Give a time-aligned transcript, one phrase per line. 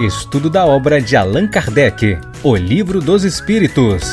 [0.00, 4.04] Estudo da obra de Allan Kardec, O Livro dos Espíritos.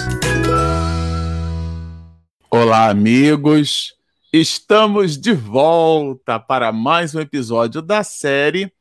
[2.49, 3.93] Olá, amigos.
[4.33, 8.73] Estamos de volta para mais um episódio da série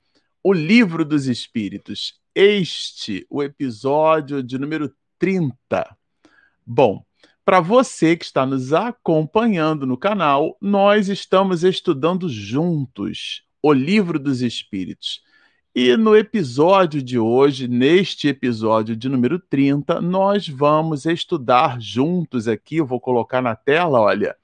[0.42, 2.14] O Livro dos Espíritos.
[2.34, 5.54] Este, o episódio de número 30.
[6.64, 7.04] Bom,
[7.44, 14.40] para você que está nos acompanhando no canal, nós estamos estudando juntos o Livro dos
[14.40, 15.20] Espíritos.
[15.76, 22.76] E no episódio de hoje, neste episódio de número 30, nós vamos estudar juntos aqui,
[22.76, 24.36] eu vou colocar na tela, olha,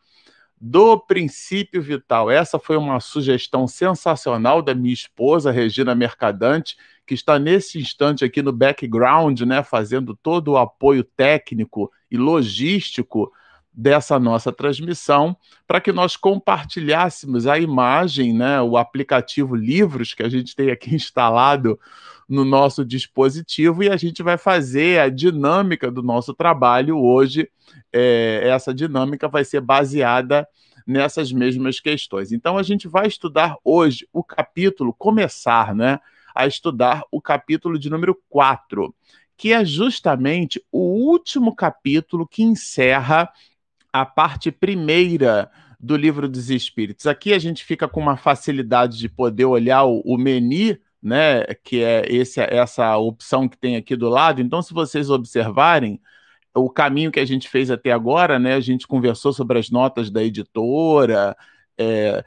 [0.60, 2.28] do princípio vital.
[2.28, 8.42] Essa foi uma sugestão sensacional da minha esposa, Regina Mercadante, que está nesse instante aqui
[8.42, 13.30] no background, né, fazendo todo o apoio técnico e logístico
[13.72, 20.28] dessa nossa transmissão, para que nós compartilhássemos a imagem, né, o aplicativo Livros que a
[20.28, 21.78] gente tem aqui instalado
[22.28, 27.48] no nosso dispositivo e a gente vai fazer a dinâmica do nosso trabalho hoje.
[27.92, 30.46] É, essa dinâmica vai ser baseada
[30.86, 32.32] nessas mesmas questões.
[32.32, 35.98] Então a gente vai estudar hoje o capítulo, começar, né,
[36.34, 38.94] a estudar o capítulo de número 4,
[39.36, 43.28] que é justamente o último capítulo que encerra
[43.92, 47.06] a parte primeira do livro dos Espíritos.
[47.06, 51.82] Aqui a gente fica com uma facilidade de poder olhar o, o menu, né, que
[51.82, 54.40] é esse, essa opção que tem aqui do lado.
[54.42, 56.00] Então, se vocês observarem,
[56.54, 60.10] o caminho que a gente fez até agora, né, a gente conversou sobre as notas
[60.10, 61.36] da editora,
[61.78, 62.24] é,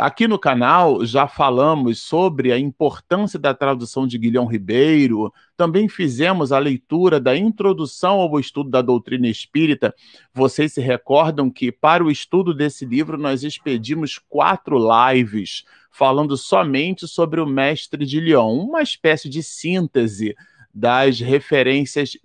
[0.00, 6.50] Aqui no canal já falamos sobre a importância da tradução de Guilhom Ribeiro, também fizemos
[6.50, 9.94] a leitura da introdução ao estudo da doutrina espírita.
[10.34, 17.06] Vocês se recordam que, para o estudo desse livro, nós expedimos quatro lives falando somente
[17.06, 20.34] sobre o mestre de Lyon, uma espécie de síntese
[20.74, 22.16] das referências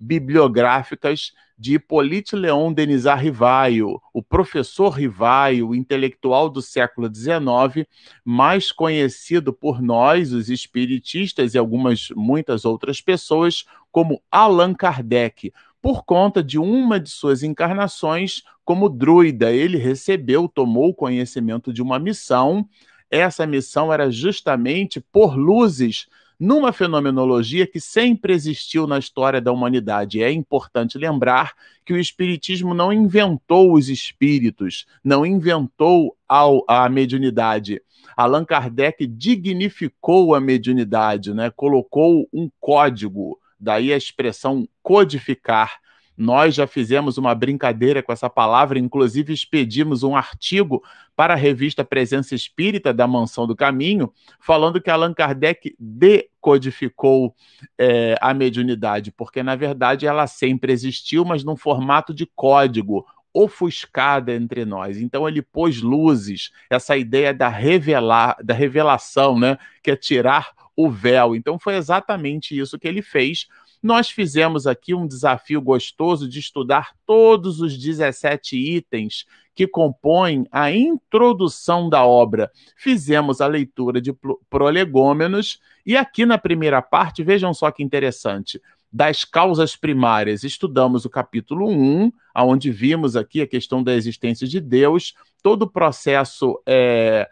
[0.00, 7.86] biobibliográficas de Hippolyte Leon Denisard Rivaio, o professor Rivaio, intelectual do século XIX,
[8.24, 15.52] mais conhecido por nós, os espiritistas e algumas muitas outras pessoas, como Allan Kardec,
[15.82, 19.52] por conta de uma de suas encarnações como druida.
[19.52, 22.66] Ele recebeu, tomou conhecimento de uma missão.
[23.10, 26.06] Essa missão era justamente por luzes
[26.40, 30.22] numa fenomenologia que sempre existiu na história da humanidade.
[30.22, 31.52] É importante lembrar
[31.84, 37.82] que o Espiritismo não inventou os espíritos, não inventou a, mediunidade.
[38.16, 41.52] Allan Kardec dignificou a mediunidade, né?
[41.54, 45.78] colocou um código, daí a expressão codificar
[46.20, 50.84] nós já fizemos uma brincadeira com essa palavra, inclusive expedimos um artigo
[51.16, 57.34] para a revista Presença Espírita da Mansão do Caminho, falando que Allan Kardec decodificou
[57.78, 64.34] é, a mediunidade, porque na verdade ela sempre existiu, mas num formato de código, ofuscada
[64.34, 64.98] entre nós.
[65.00, 70.90] Então ele pôs luzes, essa ideia da revelar, da revelação, né, que é tirar o
[70.90, 71.34] véu.
[71.34, 73.46] Então foi exatamente isso que ele fez
[73.82, 79.24] nós fizemos aqui um desafio gostoso de estudar todos os 17 itens
[79.54, 82.50] que compõem a introdução da obra.
[82.76, 84.14] Fizemos a leitura de
[84.48, 88.60] prolegômenos e aqui na primeira parte, vejam só que interessante,
[88.92, 94.60] das causas primárias, estudamos o capítulo 1, onde vimos aqui a questão da existência de
[94.60, 97.28] Deus, todo o processo é,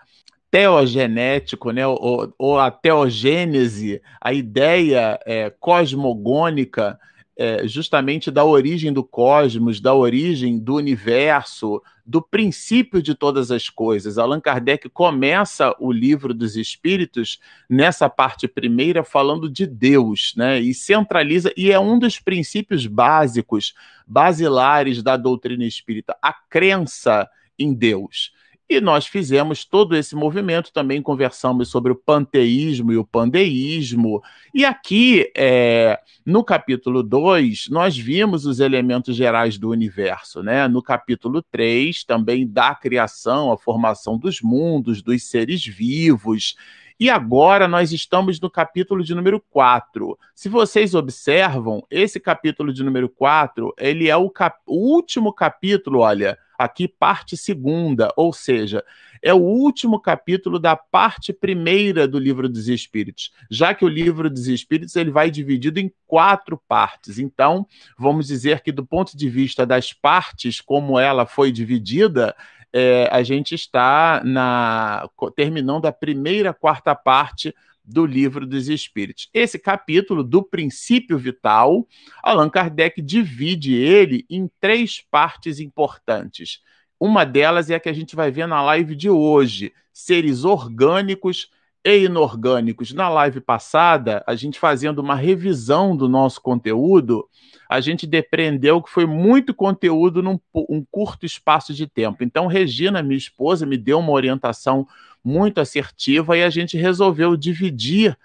[0.51, 6.99] teogenético, né, ou, ou, a teogênese, a ideia é, cosmogônica,
[7.37, 13.69] é, justamente da origem do cosmos, da origem do universo, do princípio de todas as
[13.69, 14.19] coisas.
[14.19, 17.39] Allan Kardec começa o livro dos Espíritos
[17.69, 20.59] nessa parte primeira falando de Deus, né?
[20.59, 23.73] E centraliza e é um dos princípios básicos,
[24.05, 28.33] basilares da doutrina espírita, a crença em Deus.
[28.69, 34.23] E nós fizemos todo esse movimento, também conversamos sobre o panteísmo e o pandeísmo.
[34.53, 40.43] E aqui, é, no capítulo 2, nós vimos os elementos gerais do universo.
[40.43, 40.69] Né?
[40.69, 46.55] No capítulo 3, também da criação, a formação dos mundos, dos seres vivos.
[47.01, 50.19] E agora nós estamos no capítulo de número 4.
[50.35, 56.01] Se vocês observam, esse capítulo de número 4, ele é o, cap o último capítulo,
[56.01, 58.83] olha, aqui parte segunda, ou seja,
[59.23, 64.29] é o último capítulo da parte primeira do livro dos Espíritos, já que o livro
[64.29, 67.21] dos Espíritos ele vai dividido em quatro partes.
[67.21, 67.65] Então,
[67.97, 72.35] vamos dizer que do ponto de vista das partes, como ela foi dividida,
[72.73, 77.55] é, a gente está na terminando a primeira quarta parte
[77.85, 79.31] do Livro dos Espíritos.
[79.33, 81.87] Esse capítulo do princípio vital,
[82.23, 86.61] Allan Kardec divide ele em três partes importantes.
[87.01, 91.51] Uma delas é a que a gente vai ver na live de hoje: seres orgânicos
[91.97, 92.93] e inorgânicos.
[92.93, 97.29] Na live passada, a gente fazendo uma revisão do nosso conteúdo,
[97.69, 102.25] a gente depreendeu que foi muito conteúdo num um curto espaço de tempo.
[102.25, 104.87] Então, Regina, minha esposa, me deu uma orientação
[105.23, 108.17] muito assertiva e a gente resolveu dividir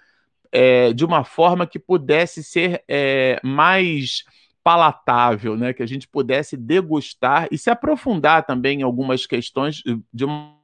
[0.50, 4.24] é, de uma forma que pudesse ser é, mais
[4.62, 5.74] palatável, né?
[5.74, 9.82] que a gente pudesse degustar e se aprofundar também em algumas questões
[10.12, 10.54] de uma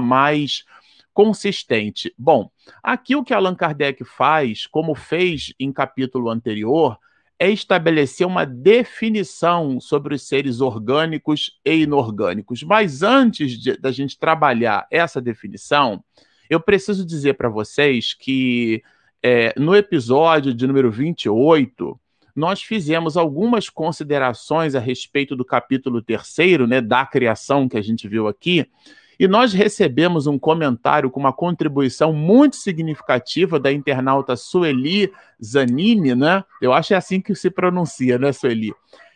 [0.00, 0.64] mais
[1.12, 2.14] consistente.
[2.16, 2.50] Bom,
[2.82, 6.98] aqui o que Allan Kardec faz, como fez em capítulo anterior,
[7.38, 12.62] é estabelecer uma definição sobre os seres orgânicos e inorgânicos.
[12.62, 16.04] Mas antes de, da gente trabalhar essa definição,
[16.48, 18.82] eu preciso dizer para vocês que
[19.22, 21.98] é, no episódio de número 28,
[22.34, 28.08] nós fizemos algumas considerações a respeito do capítulo terceiro, né, da criação que a gente
[28.08, 28.68] viu aqui,
[29.18, 35.12] e nós recebemos um comentário com uma contribuição muito significativa da internauta Sueli
[35.42, 36.44] Zanini, né?
[36.60, 38.74] Eu acho que é assim que se pronuncia, né, Sueli?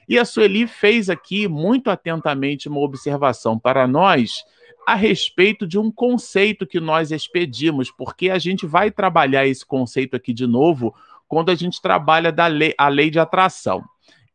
[0.09, 4.45] E a Sueli fez aqui muito atentamente uma observação para nós
[4.87, 10.15] a respeito de um conceito que nós expedimos, porque a gente vai trabalhar esse conceito
[10.15, 10.95] aqui de novo
[11.27, 13.83] quando a gente trabalha da lei, a lei de atração.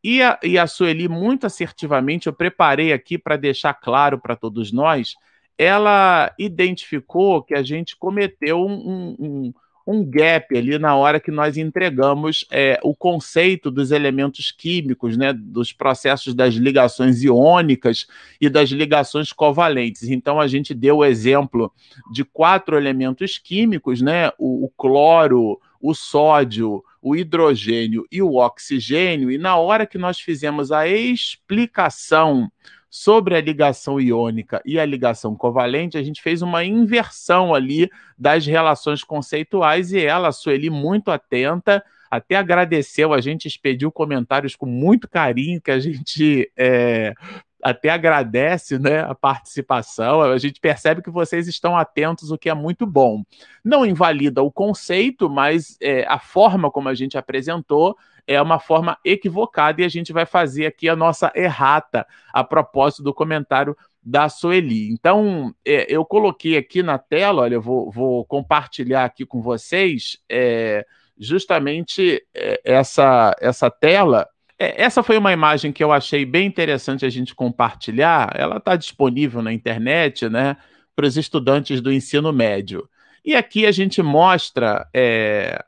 [0.04, 4.72] E a, e a Sueli, muito assertivamente, eu preparei aqui para deixar claro para todos
[4.74, 5.16] nós
[5.62, 9.54] ela identificou que a gente cometeu um, um,
[9.86, 15.32] um gap ali na hora que nós entregamos é, o conceito dos elementos químicos, né,
[15.32, 18.08] dos processos das ligações iônicas
[18.42, 20.10] e das ligações covalentes.
[20.10, 21.72] Então a gente deu o exemplo
[22.12, 29.30] de quatro elementos químicos, né, o, o cloro, o sódio, o hidrogênio e o oxigênio,
[29.30, 32.52] e na hora que nós fizemos a explicação
[32.92, 38.46] sobre a ligação iônica e a ligação covalente, a gente fez uma inversão ali das
[38.46, 44.66] relações conceituais e ela, a Sueli, muito atenta, até agradeceu, a gente expediu comentários com
[44.66, 47.14] muito carinho, que a gente é,
[47.64, 52.54] até agradece né, a participação, a gente percebe que vocês estão atentos, o que é
[52.54, 53.24] muito bom.
[53.64, 57.96] Não invalida o conceito, mas é, a forma como a gente apresentou
[58.28, 63.04] é uma forma equivocada e a gente vai fazer aqui a nossa errata a propósito
[63.04, 64.92] do comentário da Sueli.
[64.92, 70.18] Então, é, eu coloquei aqui na tela, olha, eu vou, vou compartilhar aqui com vocês
[70.30, 70.86] é,
[71.18, 74.28] justamente é, essa, essa tela.
[74.62, 78.32] É, essa foi uma imagem que eu achei bem interessante a gente compartilhar.
[78.36, 80.56] Ela está disponível na internet, né,
[80.96, 82.88] para os estudantes do ensino médio.
[83.26, 85.66] E aqui a gente mostra é,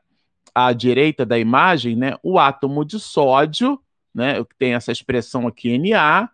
[0.54, 3.80] à direita da imagem, né, o átomo de sódio,
[4.14, 6.30] né, que tem essa expressão aqui Na,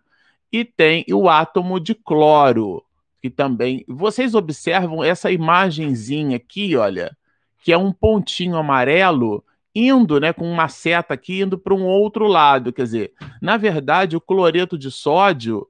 [0.53, 2.85] e tem o átomo de cloro,
[3.19, 3.83] que também.
[3.87, 7.17] Vocês observam essa imagenzinha aqui, olha,
[7.63, 9.43] que é um pontinho amarelo
[9.73, 14.15] indo, né, com uma seta aqui indo para um outro lado, quer dizer, na verdade,
[14.15, 15.67] o cloreto de sódio,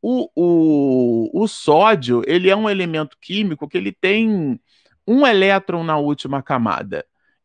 [0.00, 4.58] o, o, o sódio, ele é um elemento químico que ele tem
[5.06, 7.04] um elétron na última camada.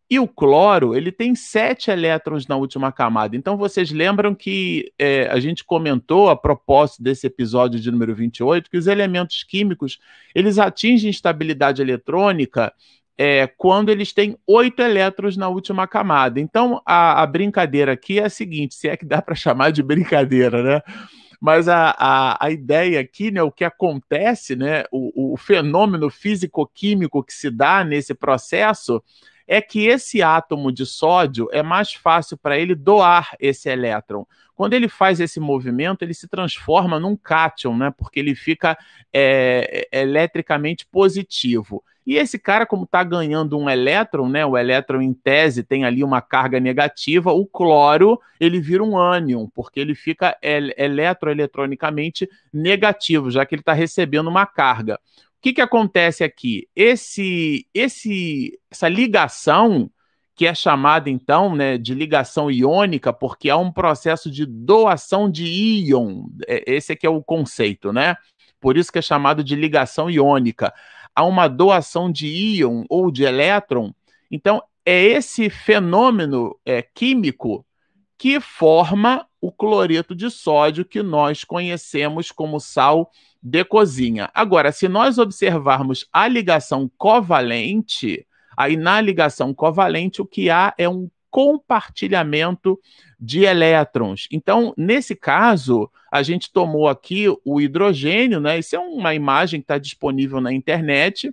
[0.09, 3.36] E o cloro, ele tem sete elétrons na última camada.
[3.36, 8.70] Então, vocês lembram que é, a gente comentou, a propósito desse episódio de número 28,
[8.70, 10.00] que os elementos químicos,
[10.34, 12.74] eles atingem estabilidade eletrônica
[13.17, 16.39] é, quando eles têm oito elétrons na última camada.
[16.39, 19.81] Então, a, a, brincadeira aqui é a seguinte, se é que dá para chamar de
[19.81, 20.81] brincadeira, né?
[21.39, 27.24] Mas a, a, a ideia aqui, né, o que acontece, né, o, o fenômeno físico-químico
[27.24, 29.03] que se dá nesse processo
[29.47, 34.25] é que esse átomo de sódio é mais fácil para ele doar esse elétron.
[34.57, 37.93] Quando ele faz esse movimento, ele se transforma num cátion, né?
[37.95, 38.77] Porque ele fica
[39.13, 41.81] é, é eletricamente positivo.
[42.05, 44.45] E esse cara, como está ganhando um elétron, né?
[44.45, 49.47] O elétron em tese tem ali uma carga negativa, o cloro ele vira um ânion,
[49.53, 54.99] porque ele fica eletroeletronicamente negativo, já que ele está recebendo uma carga
[55.47, 56.67] que, que acontece aqui?
[56.75, 59.89] Esse, esse, essa ligação,
[60.38, 65.46] que é chamada então né, de ligação iônica, porque há um processo de doação de
[65.46, 68.15] íon, é, esse aqui é o conceito, né?
[68.62, 70.72] Por isso que é chamado de ligação iônica.
[71.15, 73.91] Há uma doação de íon ou de elétron.
[74.29, 77.65] Então, é esse fenômeno é, químico
[78.15, 83.10] que forma o cloreto de sódio que nós conhecemos como sal
[83.41, 84.29] de cozinha.
[84.36, 88.25] Agora, se nós observarmos a ligação covalente,
[88.57, 92.79] Aí na ligação covalente, o que há é um compartilhamento
[93.19, 94.27] de elétrons.
[94.31, 98.57] Então, nesse caso, a gente tomou aqui o hidrogênio, né?
[98.57, 101.31] Isso é uma imagem que está disponível na internet.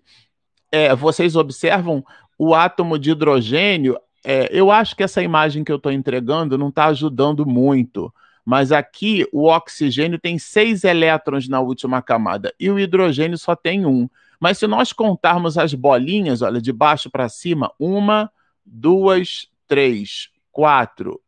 [0.70, 2.04] É, vocês observam
[2.38, 3.98] o átomo de hidrogênio.
[4.22, 8.12] É, eu acho que essa imagem que eu estou entregando não está ajudando muito.
[8.44, 13.86] Mas aqui o oxigênio tem seis elétrons na última camada e o hidrogênio só tem
[13.86, 14.08] um.
[14.44, 18.30] Mas se nós contarmos as bolinhas, olha, de baixo para cima, uma,
[18.62, 21.18] duas, três, quatro,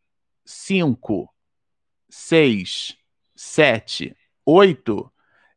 [0.45, 1.27] cinco,
[2.11, 2.95] seis,
[3.35, 5.11] sete, oito.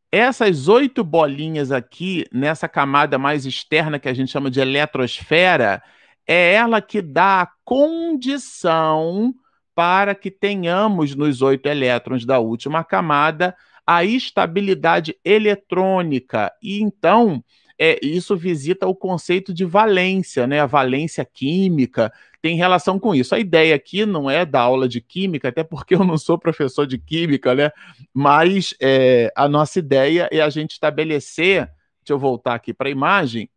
[0.10, 5.84] Essas oito bolinhas aqui, nessa camada mais externa que a gente chama de eletrosfera,
[6.26, 9.36] é ela que dá a condição
[9.76, 13.54] para que tenhamos nos oito elétrons da última camada
[13.90, 16.54] a estabilidade eletrônica.
[16.62, 17.44] E então,
[17.76, 20.60] é, isso visita o conceito de valência, né?
[20.60, 23.34] A valência química tem relação com isso.
[23.34, 26.86] A ideia aqui não é da aula de química, até porque eu não sou professor
[26.86, 27.72] de química, né?
[28.14, 31.66] Mas é, a nossa ideia é a gente estabelecer.
[32.02, 33.50] Deixa eu voltar aqui para a imagem.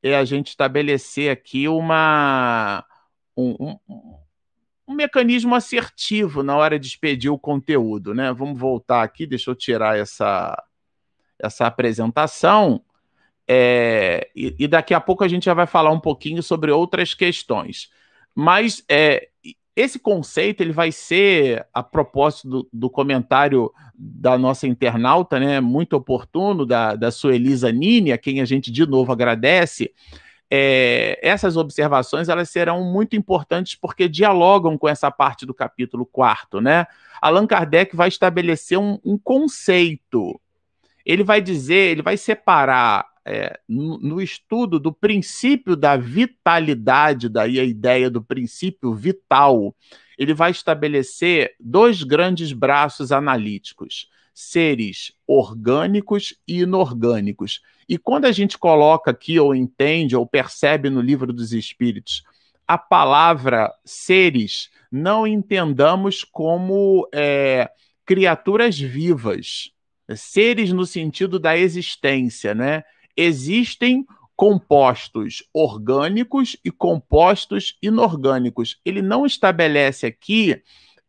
[0.00, 2.84] É a gente estabelecer aqui uma.
[3.36, 3.76] Um,
[4.90, 8.32] um mecanismo assertivo na hora de expedir o conteúdo, né?
[8.32, 10.60] Vamos voltar aqui, deixa eu tirar essa,
[11.38, 12.82] essa apresentação.
[13.46, 17.14] É, e, e, daqui a pouco a gente já vai falar um pouquinho sobre outras
[17.14, 17.88] questões.
[18.34, 19.28] Mas é,
[19.76, 25.94] esse conceito ele vai ser, a propósito do, do, comentário da nossa internauta, né, muito
[25.94, 29.92] oportuno, da, da Suelisa Nini, a quem a gente de novo agradece,
[30.50, 36.60] é, essas observações elas serão muito importantes porque dialogam com essa parte do capítulo 4,
[36.60, 36.86] né?
[37.22, 40.40] Allan Kardec vai estabelecer um, um conceito.
[41.06, 47.60] Ele vai dizer, ele vai separar é, no, no, estudo do princípio da vitalidade, daí
[47.60, 49.74] a ideia do princípio vital,
[50.18, 54.08] ele vai estabelecer dois grandes braços analíticos
[54.40, 57.60] seres orgânicos e inorgânicos.
[57.88, 62.22] E quando a gente coloca aqui, ou entende, ou percebe no livro dos Espíritos,
[62.66, 67.68] a palavra seres, não entendamos como é,
[68.06, 69.70] criaturas vivas,
[70.14, 72.84] seres no sentido da existência, né?
[73.16, 78.80] Existem compostos orgânicos e compostos inorgânicos.
[78.84, 80.62] Ele não estabelece aqui,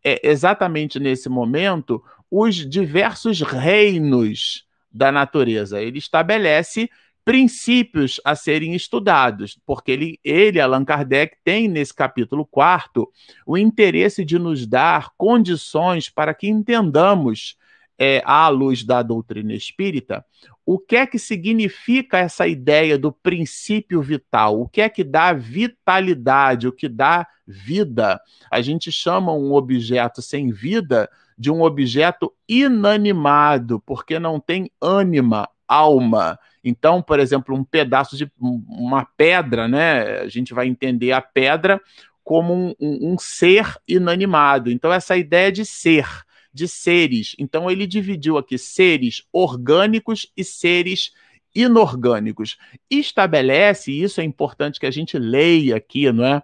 [0.04, 5.82] é, exatamente nesse momento, os diversos reinos da natureza.
[5.82, 6.90] Ele estabelece
[7.24, 13.08] princípios a serem estudados, porque ele, ele, Allan Kardec, tem nesse capítulo quarto
[13.46, 17.58] o interesse de nos dar condições para que entendamos,
[18.04, 20.26] é, à luz da doutrina espírita,
[20.66, 25.34] o que é que significa essa ideia do princípio vital, o que é que dá
[25.34, 28.20] vitalidade, o que dá vida.
[28.50, 31.08] A gente chama um objeto sem vida
[31.42, 36.38] de um objeto inanimado, porque não tem ânima, alma.
[36.64, 40.20] Então, por exemplo, um pedaço de uma pedra, né?
[40.20, 41.82] A gente vai entender a pedra
[42.24, 44.70] como um, um, um ser inanimado.
[44.70, 46.06] Então, essa ideia de ser,
[46.54, 47.36] de seres.
[47.40, 51.12] Então, ele dividiu aqui seres orgânicos e seres
[51.56, 52.56] inorgânicos.
[52.88, 56.44] Estabelece, isso é importante que a gente leia aqui, não é?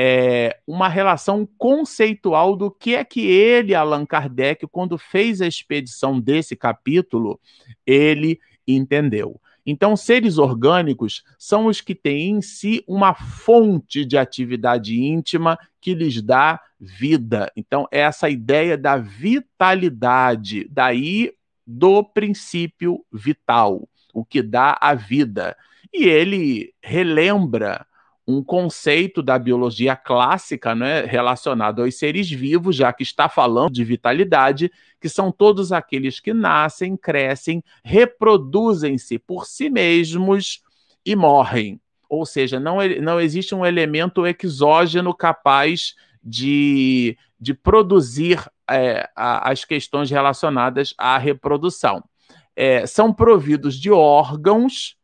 [0.00, 6.20] É, uma relação conceitual do que é que ele, Allan Kardec, quando fez a expedição
[6.20, 7.40] desse capítulo,
[7.84, 9.40] ele entendeu.
[9.66, 15.94] Então, seres orgânicos são os que têm em si uma fonte de atividade íntima que
[15.94, 17.50] lhes dá vida.
[17.56, 21.32] Então, é essa ideia da vitalidade, daí
[21.66, 25.56] do princípio vital, o que dá a vida.
[25.92, 27.84] E ele relembra
[28.28, 33.82] um conceito da biologia clássica né, relacionado aos seres vivos, já que está falando de
[33.82, 34.70] vitalidade,
[35.00, 40.60] que são todos aqueles que nascem, crescem, reproduzem-se por si mesmos
[41.06, 41.80] e morrem.
[42.06, 49.64] Ou seja, não, não existe um elemento exógeno capaz de, de produzir é, a, as
[49.64, 52.04] questões relacionadas à reprodução.
[52.54, 54.97] É, são providos de órgãos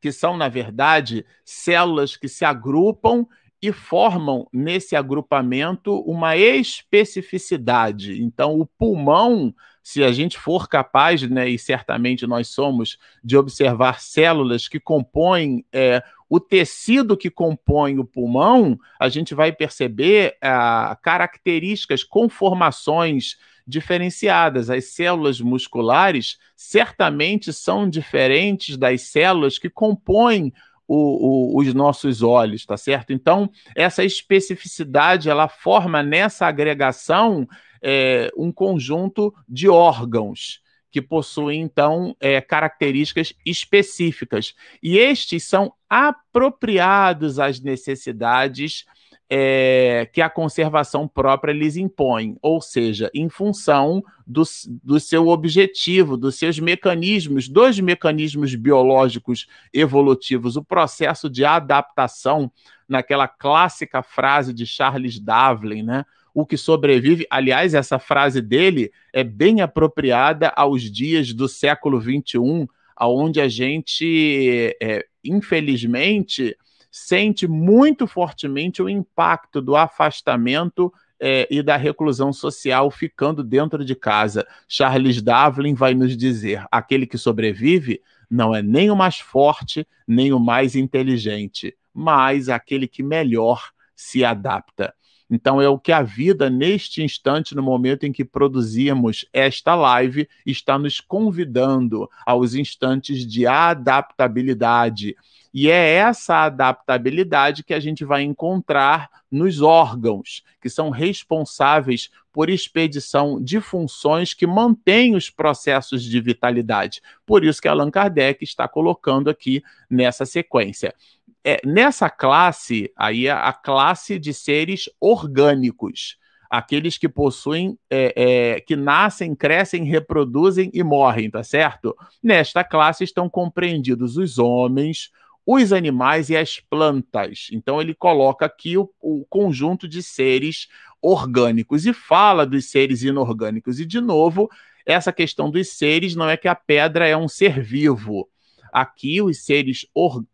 [0.00, 3.26] que são, na verdade, células que se agrupam
[3.62, 8.22] e formam nesse agrupamento uma especificidade.
[8.22, 14.00] Então, o pulmão, se a gente for capaz, né, e certamente nós somos, de observar
[14.00, 20.96] células que compõem é, o tecido que compõe o pulmão, a gente vai perceber ah,
[21.02, 23.36] características, conformações
[23.70, 24.68] diferenciadas.
[24.68, 30.52] As células musculares certamente são diferentes das células que compõem
[30.86, 33.12] o, o, os nossos olhos, tá certo?
[33.12, 37.46] Então, essa especificidade ela forma nessa agregação
[37.80, 40.60] é, um conjunto de órgãos
[40.90, 44.54] que possuem, então, é, características específicas.
[44.82, 48.84] E estes são apropriados às necessidades
[49.32, 54.42] é, que a conservação própria lhes impõe, ou seja, em função do,
[54.82, 62.50] do seu objetivo, dos seus mecanismos, dos mecanismos biológicos evolutivos, o processo de adaptação,
[62.88, 66.04] naquela clássica frase de Charles Darwin, né?
[66.34, 72.68] O que sobrevive, aliás, essa frase dele é bem apropriada aos dias do século XXI,
[72.96, 76.56] aonde a gente, é, infelizmente,
[76.90, 83.94] sente muito fortemente o impacto do afastamento é, e da reclusão social ficando dentro de
[83.94, 84.46] casa.
[84.66, 90.32] Charles Darwin vai nos dizer: aquele que sobrevive não é nem o mais forte, nem
[90.32, 94.94] o mais inteligente, mas aquele que melhor se adapta.
[95.30, 100.28] Então é o que a vida, neste instante, no momento em que produzimos esta live,
[100.44, 105.14] está nos convidando aos instantes de adaptabilidade
[105.52, 112.48] e é essa adaptabilidade que a gente vai encontrar nos órgãos, que são responsáveis por
[112.48, 117.02] expedição de funções que mantêm os processos de vitalidade.
[117.26, 120.94] Por isso que Allan Kardec está colocando aqui nessa sequência.
[121.42, 126.18] É, nessa classe, aí a classe de seres orgânicos
[126.50, 128.12] aqueles que possuem, é,
[128.56, 131.96] é, que nascem, crescem, reproduzem e morrem, tá certo?
[132.20, 135.12] Nesta classe estão compreendidos os homens,
[135.46, 137.48] os animais e as plantas.
[137.52, 140.68] Então ele coloca aqui o, o conjunto de seres
[141.02, 143.80] orgânicos e fala dos seres inorgânicos.
[143.80, 144.48] E, de novo,
[144.84, 148.28] essa questão dos seres não é que a pedra é um ser vivo.
[148.72, 149.84] Aqui, os seres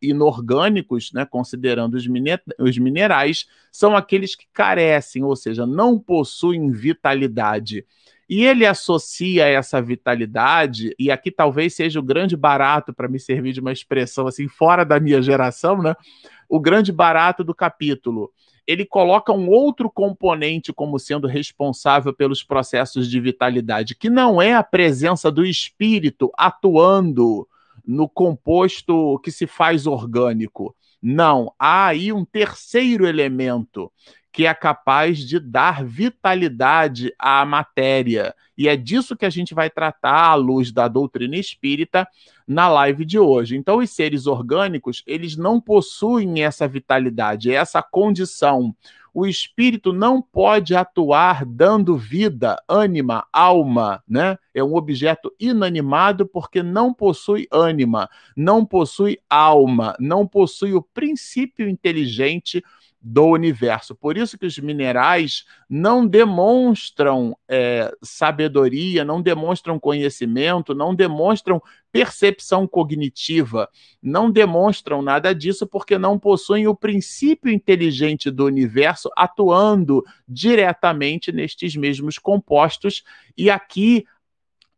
[0.02, 2.04] inorgânicos, né, considerando os,
[2.58, 7.86] os minerais, são aqueles que carecem, ou seja, não possuem vitalidade.
[8.28, 13.52] E ele associa essa vitalidade, e aqui talvez seja o grande barato, para me servir
[13.52, 15.94] de uma expressão assim, fora da minha geração, né?
[16.48, 18.32] O grande barato do capítulo.
[18.66, 24.54] Ele coloca um outro componente como sendo responsável pelos processos de vitalidade, que não é
[24.54, 27.46] a presença do espírito atuando
[27.86, 30.74] no composto que se faz orgânico.
[31.08, 33.92] Não, há aí um terceiro elemento
[34.32, 38.34] que é capaz de dar vitalidade à matéria.
[38.58, 42.08] E é disso que a gente vai tratar à luz da doutrina espírita
[42.44, 43.56] na live de hoje.
[43.56, 48.74] Então, os seres orgânicos, eles não possuem essa vitalidade, essa condição.
[49.18, 54.36] O espírito não pode atuar dando vida, ânima, alma, né?
[54.52, 61.66] É um objeto inanimado porque não possui ânima, não possui alma, não possui o princípio
[61.66, 62.62] inteligente
[63.08, 63.94] do universo.
[63.94, 72.66] Por isso que os minerais não demonstram é, sabedoria, não demonstram conhecimento, não demonstram percepção
[72.66, 73.68] cognitiva,
[74.02, 81.76] não demonstram nada disso porque não possuem o princípio inteligente do universo atuando diretamente nestes
[81.76, 83.04] mesmos compostos.
[83.38, 84.04] E aqui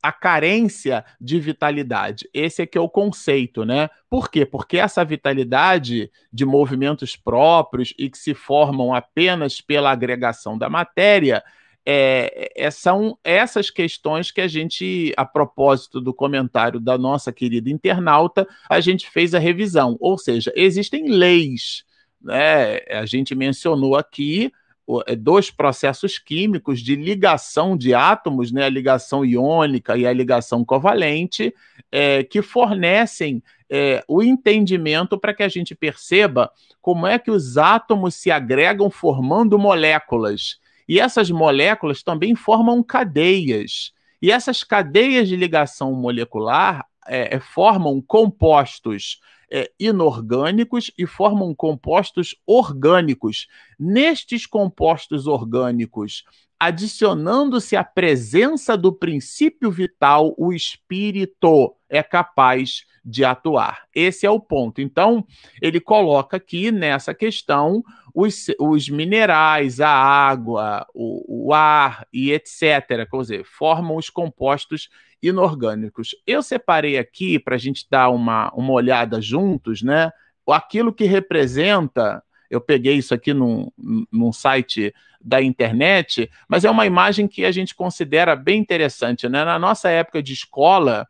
[0.02, 2.28] a carência de vitalidade.
[2.32, 3.90] Esse é que é o conceito, né?
[4.08, 4.46] Por quê?
[4.46, 11.42] Porque essa vitalidade de movimentos próprios e que se formam apenas pela agregação da matéria,
[11.84, 17.70] é, é, são essas questões que a gente, a propósito do comentário da nossa querida
[17.70, 19.96] internauta, a gente fez a revisão.
[19.98, 21.84] Ou seja, existem leis,
[22.20, 22.78] né?
[22.90, 24.52] A gente mencionou aqui é,
[25.18, 31.54] dois processos químicos de ligação de átomos, né, a ligação iônica e a ligação covalente,
[31.92, 37.58] é, que fornecem é, o entendimento para que a gente perceba como é que os
[37.58, 40.58] átomos se agregam formando moléculas.
[40.88, 43.92] E essas moléculas também formam cadeias.
[44.22, 52.34] E essas cadeias de ligação molecular é, é formam compostos é, inorgânicos e formam compostos
[52.46, 53.46] orgânicos.
[53.78, 56.24] Nestes compostos orgânicos,
[56.58, 63.84] adicionando-se a presença do princípio vital, o espírito é capaz de atuar.
[63.94, 64.80] Esse é o ponto.
[64.80, 65.24] Então,
[65.62, 67.82] ele coloca aqui nessa questão
[68.14, 73.08] os, os minerais, a água, o, o ar e etc.
[73.08, 74.88] Quer dizer, formam os compostos
[75.22, 76.10] inorgânicos.
[76.26, 80.10] Eu separei aqui para a gente dar uma, uma olhada juntos, né?
[80.46, 82.22] Aquilo que representa.
[82.50, 83.70] Eu peguei isso aqui num,
[84.10, 89.28] num site da internet, mas é uma imagem que a gente considera bem interessante.
[89.28, 89.44] Né?
[89.44, 91.06] Na nossa época de escola,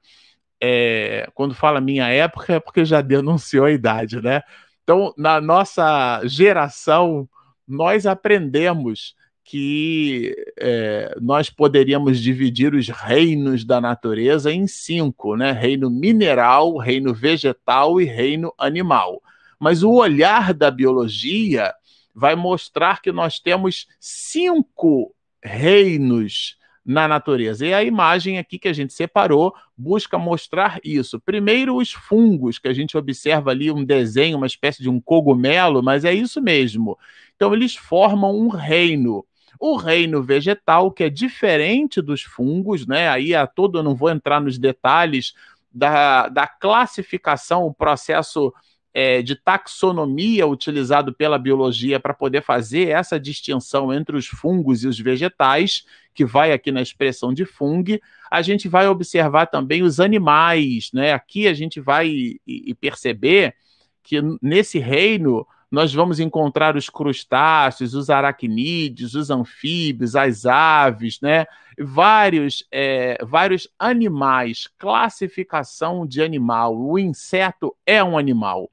[0.61, 4.43] é, quando fala minha época, é porque já denunciou a idade, né?
[4.83, 7.29] Então, na nossa geração,
[7.67, 15.53] nós aprendemos que é, nós poderíamos dividir os reinos da natureza em cinco, né?
[15.53, 19.23] Reino mineral, reino vegetal e reino animal.
[19.59, 21.73] Mas o olhar da biologia
[22.15, 27.67] vai mostrar que nós temos cinco reinos na natureza.
[27.67, 31.21] E a imagem aqui que a gente separou busca mostrar isso.
[31.21, 35.83] Primeiro, os fungos, que a gente observa ali um desenho, uma espécie de um cogumelo,
[35.83, 36.99] mas é isso mesmo.
[37.37, 39.23] Então, eles formam um reino.
[39.61, 43.09] O reino vegetal, que é diferente dos fungos, né?
[43.09, 45.35] Aí a todo eu não vou entrar nos detalhes
[45.71, 48.53] da, da classificação, o processo
[48.93, 54.89] é, de taxonomia utilizado pela biologia para poder fazer essa distinção entre os fungos e
[54.89, 57.99] os vegetais, que vai aqui na expressão de fungo.
[58.31, 61.13] A gente vai observar também os animais, né?
[61.13, 63.55] Aqui a gente vai e perceber
[64.03, 71.47] que nesse reino nós vamos encontrar os crustáceos, os aracnídeos, os anfíbios, as aves, né?
[71.79, 76.77] Vários, é, vários animais, classificação de animal.
[76.77, 78.71] O inseto é um animal.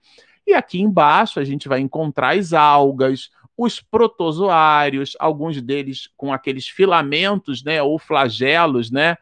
[0.47, 6.67] E aqui embaixo a gente vai encontrar as algas, os protozoários, alguns deles com aqueles
[6.67, 9.17] filamentos, né, ou flagelos, né?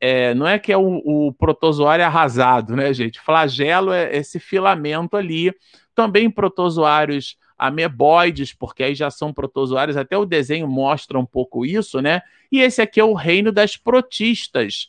[0.00, 3.20] É, não é que é o, o protozoário arrasado, né, gente?
[3.20, 5.54] Flagelo é esse filamento ali
[5.94, 12.00] também protozoários ameboides, porque aí já são protozoários, até o desenho mostra um pouco isso,
[12.00, 12.22] né?
[12.50, 14.88] E esse aqui é o reino das protistas.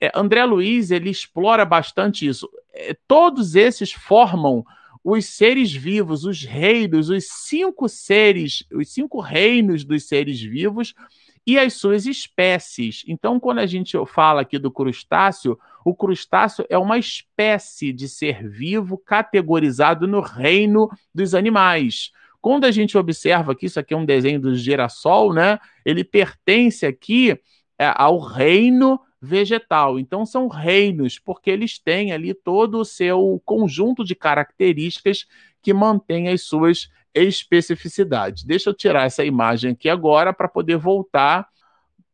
[0.00, 2.48] É, André Luiz ele explora bastante isso.
[2.72, 4.64] É, todos esses formam
[5.04, 10.94] os seres vivos, os reinos, os cinco seres, os cinco reinos dos seres vivos
[11.46, 13.04] e as suas espécies.
[13.06, 18.48] Então, quando a gente fala aqui do crustáceo, o crustáceo é uma espécie de ser
[18.48, 22.10] vivo categorizado no reino dos animais.
[22.40, 25.58] Quando a gente observa que isso aqui é um desenho do girassol, né?
[25.84, 27.38] Ele pertence aqui
[27.78, 29.98] é, ao reino vegetal.
[29.98, 35.26] Então são reinos, porque eles têm ali todo o seu conjunto de características
[35.62, 36.88] que mantém as suas
[37.24, 38.44] especificidades.
[38.44, 41.48] Deixa eu tirar essa imagem aqui agora para poder voltar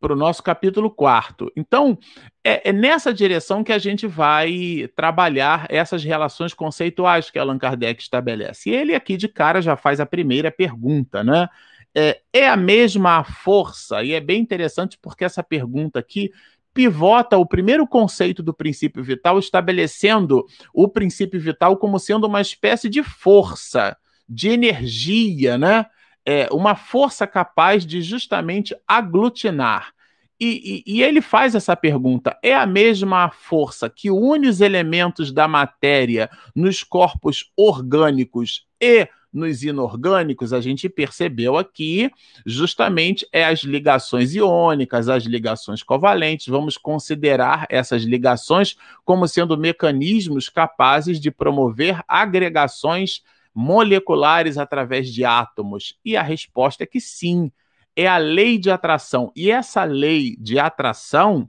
[0.00, 1.52] para o nosso capítulo 4.
[1.56, 1.96] Então,
[2.42, 8.02] é, é, nessa direção que a gente vai trabalhar essas relações conceituais que Allan Kardec
[8.02, 8.68] estabelece.
[8.68, 11.48] E ele aqui de cara já faz a primeira pergunta, né?
[11.94, 16.30] É, é a mesma força, e é bem interessante porque essa pergunta aqui
[16.72, 22.88] pivota o primeiro conceito do princípio vital, estabelecendo o princípio vital como sendo uma espécie
[22.88, 23.96] de força,
[24.32, 25.86] de energia, né?
[26.24, 29.92] é, uma força capaz de justamente aglutinar.
[30.40, 35.32] E, e, e, ele faz essa pergunta: é a mesma força que une os elementos
[35.32, 40.52] da matéria nos corpos orgânicos e nos inorgânicos?
[40.52, 42.10] A gente percebeu aqui
[42.44, 46.48] justamente é as ligações iônicas, as ligações covalentes.
[46.48, 53.22] Vamos considerar essas ligações como sendo mecanismos capazes de promover agregações
[53.54, 55.98] moleculares através de átomos?
[56.04, 57.50] E a resposta é que sim,
[57.94, 59.32] é a lei de atração.
[59.36, 61.48] E essa lei de atração,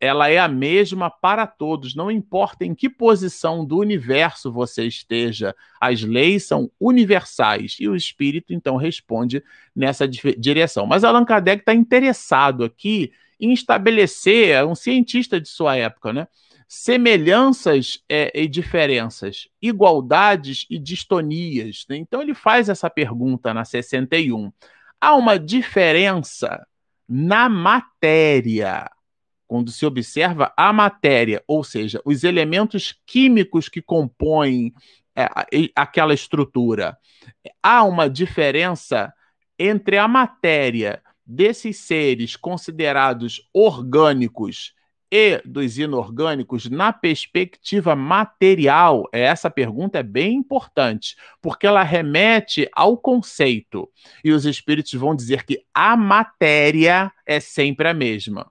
[0.00, 5.54] ela é a mesma para todos, não importa em que posição do universo você esteja,
[5.80, 9.42] as leis são universais e o espírito então responde
[9.74, 10.86] nessa direção.
[10.86, 16.28] Mas Allan Kardec está interessado aqui em estabelecer, é um cientista de sua época, né?
[16.76, 21.86] Semelhanças é, e diferenças, igualdades e distonias.
[21.88, 21.98] Né?
[21.98, 24.52] Então ele faz essa pergunta na 61.
[25.00, 26.66] Há uma diferença
[27.08, 28.90] na matéria.
[29.46, 34.74] Quando se observa a matéria, ou seja, os elementos químicos que compõem
[35.14, 35.28] é,
[35.76, 36.98] aquela estrutura,
[37.62, 39.14] há uma diferença
[39.56, 44.74] entre a matéria desses seres considerados orgânicos
[45.16, 49.08] e dos inorgânicos na perspectiva material?
[49.12, 53.88] Essa pergunta é bem importante, porque ela remete ao conceito.
[54.24, 58.50] E os espíritos vão dizer que a matéria é sempre a mesma.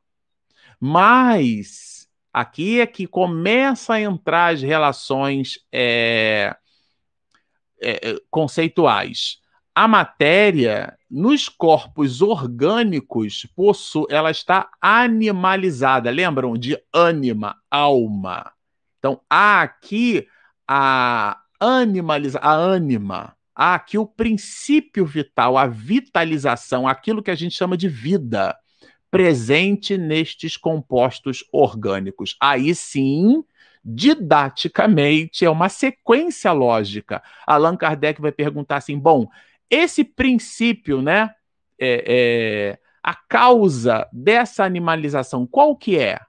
[0.79, 6.55] Mas aqui é que começa a entrar as relações é,
[7.81, 9.42] é, conceituais
[9.75, 16.09] a matéria nos corpos orgânicos possu, ela está animalizada.
[16.09, 18.51] Lembram de ânima, alma?
[18.99, 20.27] Então há aqui
[20.67, 27.55] a animaliza, a ânima, há aqui o princípio vital, a vitalização, aquilo que a gente
[27.55, 28.57] chama de vida
[29.09, 32.35] presente nestes compostos orgânicos.
[32.39, 33.43] Aí sim
[33.83, 37.21] didaticamente, é uma sequência lógica.
[37.45, 39.27] Allan Kardec vai perguntar assim: bom,
[39.73, 41.29] esse princípio, né?
[41.79, 46.19] É, é, a causa dessa animalização, qual que é?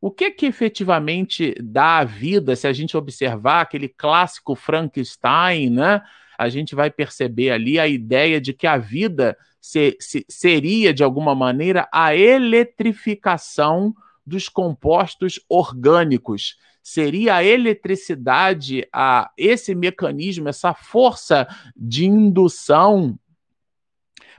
[0.00, 6.02] O que que efetivamente dá a vida, se a gente observar aquele clássico Frankenstein, né?
[6.38, 11.02] A gente vai perceber ali a ideia de que a vida se, se, seria, de
[11.02, 13.94] alguma maneira, a eletrificação
[14.26, 16.56] dos compostos orgânicos.
[16.82, 23.18] Seria a eletricidade, a, esse mecanismo, essa força de indução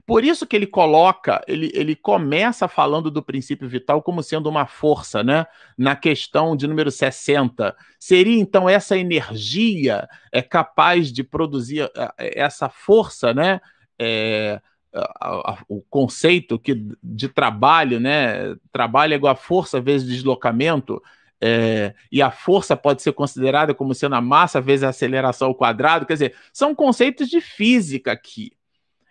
[0.05, 4.67] por isso que ele coloca, ele, ele começa falando do princípio vital como sendo uma
[4.67, 5.47] força, né?
[5.75, 7.75] Na questão de número 60.
[7.99, 13.59] Seria então essa energia é capaz de produzir essa força, né?
[13.97, 14.61] É,
[14.95, 18.55] a, a, o conceito que, de trabalho, né?
[18.71, 21.01] Trabalho é igual a força vezes deslocamento.
[21.41, 25.55] É, e a força pode ser considerada como sendo a massa vezes a aceleração ao
[25.55, 26.05] quadrado.
[26.05, 28.51] Quer dizer, são conceitos de física aqui.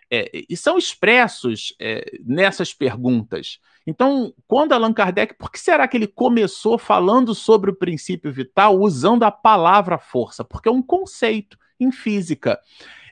[0.09, 3.59] É, e são expressos é, nessas perguntas.
[3.87, 8.79] Então, quando Allan Kardec, por que será que ele começou falando sobre o princípio vital
[8.79, 10.43] usando a palavra força?
[10.43, 12.59] Porque é um conceito em física.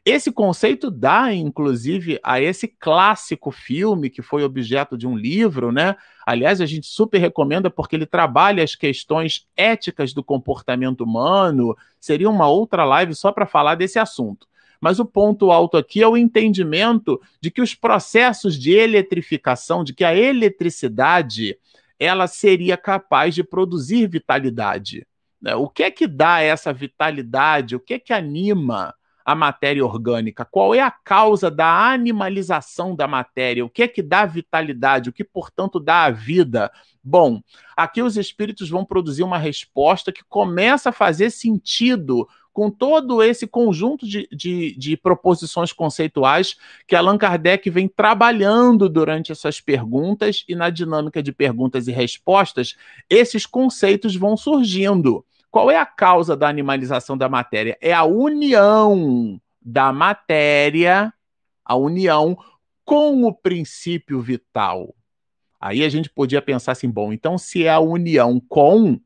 [0.06, 5.96] Esse conceito dá, inclusive, a esse clássico filme que foi objeto de um livro, né?
[6.26, 11.74] Aliás, a gente super recomenda porque ele trabalha as questões éticas do comportamento humano.
[12.02, 14.46] Seria uma outra live só para falar desse assunto.
[14.82, 19.94] Mas o ponto alto aqui é o entendimento de que os processos de eletrificação, de
[19.94, 21.58] que a eletricidade,
[21.98, 25.08] ela seria capaz de produzir vitalidade.
[25.42, 25.56] Né?
[25.56, 27.78] O que é que dá essa vitalidade?
[27.78, 28.94] O que é que anima
[29.26, 30.46] a matéria orgânica?
[30.46, 33.66] Qual é a causa da animalização da matéria?
[33.66, 35.10] O que é que dá vitalidade?
[35.10, 36.72] O que, portanto, dá a vida?
[37.04, 37.42] Bom,
[37.76, 43.48] aqui os espíritos vão produzir uma resposta que começa a fazer sentido com todo esse
[43.48, 46.56] conjunto de, de, de, proposições conceituais
[46.88, 52.76] que Allan Kardec vem trabalhando durante essas perguntas e na dinâmica de perguntas e respostas,
[53.10, 55.26] esses conceitos vão surgindo.
[55.54, 57.78] Qual é a causa da animalização da matéria?
[57.80, 61.14] É a união da matéria,
[61.64, 62.36] a união
[62.84, 64.96] com o princípio vital.
[65.62, 69.00] Aí a gente podia pensar assim, bom, então se é a união com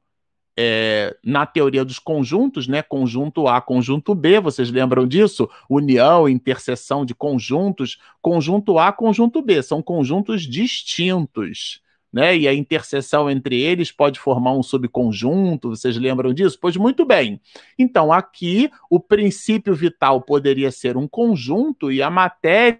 [0.57, 2.81] é, na teoria dos conjuntos, né?
[2.81, 5.49] Conjunto A, conjunto B, vocês lembram disso?
[5.69, 11.81] União, interseção de conjuntos, conjunto A, conjunto B, são conjuntos distintos.
[12.11, 12.37] Né?
[12.37, 16.57] E a interseção entre eles pode formar um subconjunto, vocês lembram disso?
[16.59, 17.41] Pois muito bem.
[17.77, 22.79] Então, aqui o princípio vital poderia ser um conjunto e a matéria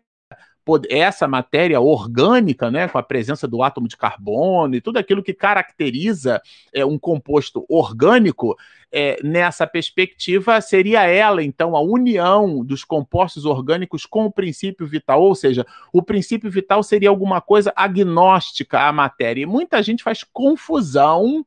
[0.90, 5.34] essa matéria orgânica, né, com a presença do átomo de carbono e tudo aquilo que
[5.34, 6.42] caracteriza
[6.74, 8.56] é, um composto orgânico,
[8.92, 15.22] é, nessa perspectiva, seria ela, então, a união dos compostos orgânicos com o princípio vital,
[15.22, 19.42] ou seja, o princípio vital seria alguma coisa agnóstica à matéria.
[19.44, 21.46] E muita gente faz confusão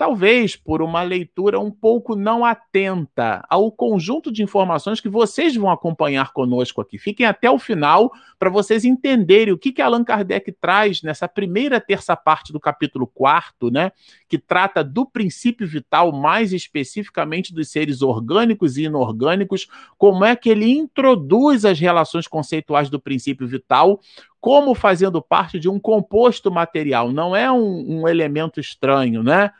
[0.00, 5.70] talvez por uma leitura um pouco não atenta ao conjunto de informações que vocês vão
[5.70, 6.96] acompanhar conosco aqui.
[6.96, 11.78] Fiquem até o final para vocês entenderem o que, que Allan Kardec traz nessa primeira
[11.78, 13.92] terça parte do capítulo 4, né,
[14.26, 20.48] que trata do princípio vital, mais especificamente dos seres orgânicos e inorgânicos, como é que
[20.48, 24.00] ele introduz as relações conceituais do princípio vital
[24.40, 29.50] como fazendo parte de um composto material, não é um, um elemento estranho, né?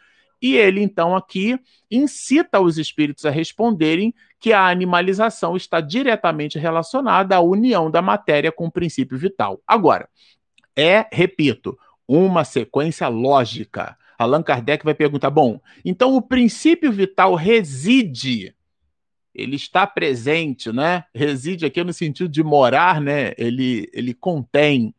[0.40, 1.58] E ele, então, aqui
[1.90, 8.50] incita os espíritos a responderem que a animalização está diretamente relacionada à união da matéria
[8.50, 9.60] com o princípio vital.
[9.66, 10.08] Agora,
[10.74, 13.96] é, repito, uma sequência lógica.
[14.18, 18.54] Allan Kardec vai perguntar: bom, então o princípio vital reside,
[19.34, 21.04] ele está presente, né?
[21.14, 23.32] Reside aqui no sentido de morar, né?
[23.36, 24.94] Ele, ele contém.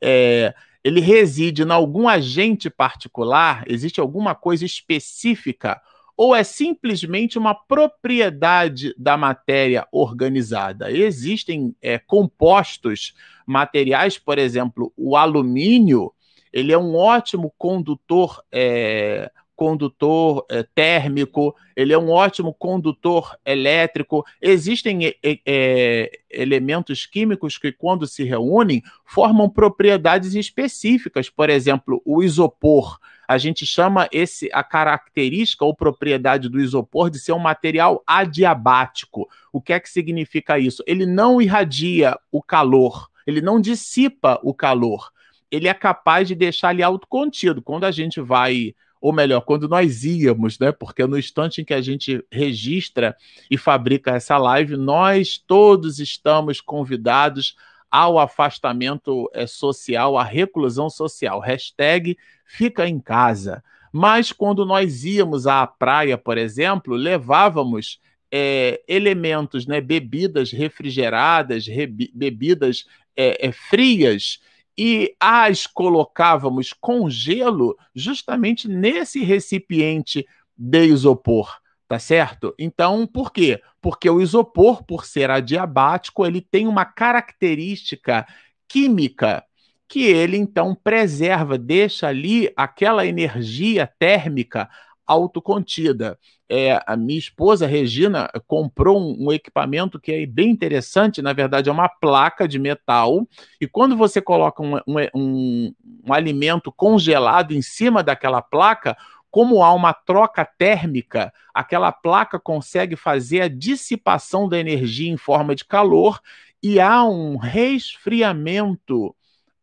[0.00, 0.54] É,
[0.86, 3.64] ele reside em algum agente particular?
[3.66, 5.82] Existe alguma coisa específica?
[6.16, 10.88] Ou é simplesmente uma propriedade da matéria organizada?
[10.88, 16.12] Existem é, compostos materiais, por exemplo, o alumínio,
[16.52, 24.24] ele é um ótimo condutor é, condutor é, térmico, ele é um ótimo condutor elétrico.
[24.40, 31.30] Existem é, elementos químicos que, quando se reúnem, formam propriedades específicas.
[31.30, 32.98] Por exemplo, o isopor.
[33.26, 39.28] A gente chama esse a característica ou propriedade do isopor de ser um material adiabático.
[39.52, 40.84] O que é que significa isso?
[40.86, 45.10] Ele não irradia o calor, ele não dissipa o calor.
[45.50, 47.62] Ele é capaz de deixar ele autocontido.
[47.62, 48.74] Quando a gente vai
[49.06, 50.72] ou melhor, quando nós íamos, né?
[50.72, 53.16] Porque no instante em que a gente registra
[53.48, 57.54] e fabrica essa live, nós todos estamos convidados
[57.88, 61.38] ao afastamento é, social, à reclusão social.
[61.38, 63.62] Hashtag fica em casa.
[63.92, 71.66] Mas quando nós íamos à praia, por exemplo, levávamos é, elementos, né, bebidas refrigeradas,
[72.12, 74.40] bebidas é, é, frias,
[74.76, 81.58] e as colocávamos com gelo justamente nesse recipiente de isopor,
[81.88, 82.54] tá certo?
[82.58, 83.60] Então, por quê?
[83.80, 88.26] Porque o isopor, por ser adiabático, ele tem uma característica
[88.68, 89.44] química
[89.88, 94.68] que ele então preserva, deixa ali aquela energia térmica
[95.06, 96.18] autocontida.
[96.48, 101.68] É, a minha esposa, Regina, comprou um, um, equipamento que é bem interessante, na verdade,
[101.68, 103.26] é uma placa de metal,
[103.60, 104.76] e quando você coloca um,
[105.14, 108.96] um, um alimento congelado em cima daquela placa,
[109.30, 115.54] como há uma troca térmica, aquela placa consegue fazer a dissipação da energia em forma
[115.54, 116.20] de calor
[116.62, 119.14] e há um resfriamento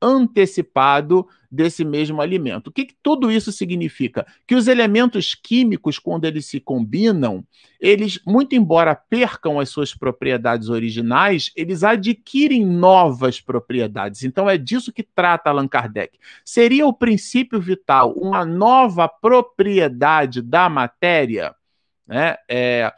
[0.03, 2.67] antecipado desse mesmo alimento.
[2.67, 4.25] O que, que, tudo isso significa?
[4.45, 7.45] Que os elementos químicos, quando eles se combinam,
[7.79, 14.23] eles, muito embora percam as suas propriedades originais, eles adquirem novas propriedades.
[14.23, 16.17] Então é disso que trata Allan Kardec.
[16.43, 21.55] Seria o princípio vital uma nova propriedade da matéria?
[22.07, 22.35] Né?
[22.49, 22.91] É,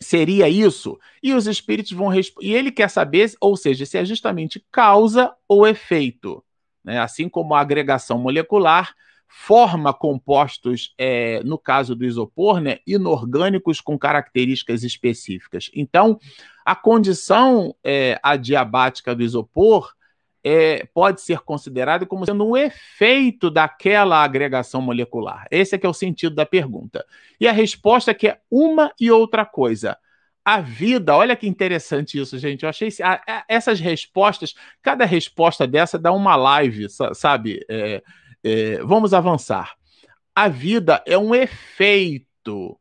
[0.00, 0.98] Seria isso?
[1.22, 2.12] E os espíritos vão.
[2.14, 6.44] E ele quer saber, ou seja, se é justamente causa ou efeito.
[6.84, 7.00] Né?
[7.00, 8.94] Assim como a agregação molecular
[9.28, 15.70] forma compostos, é, no caso do isopor, né, inorgânicos com características específicas.
[15.74, 16.18] Então,
[16.64, 19.92] a condição é, adiabática do isopor
[20.48, 25.44] é, pode ser considerado como sendo um efeito daquela agregação molecular.
[25.50, 27.04] Esse é que é o sentido da pergunta.
[27.40, 29.98] E a resposta é que é uma e outra coisa.
[30.44, 32.62] A vida, olha que interessante isso, gente.
[32.62, 32.90] Eu achei
[33.48, 37.66] essas respostas, cada resposta dessa dá uma live, sabe?
[37.68, 38.00] É,
[38.44, 39.74] é, vamos avançar.
[40.32, 42.78] A vida é um efeito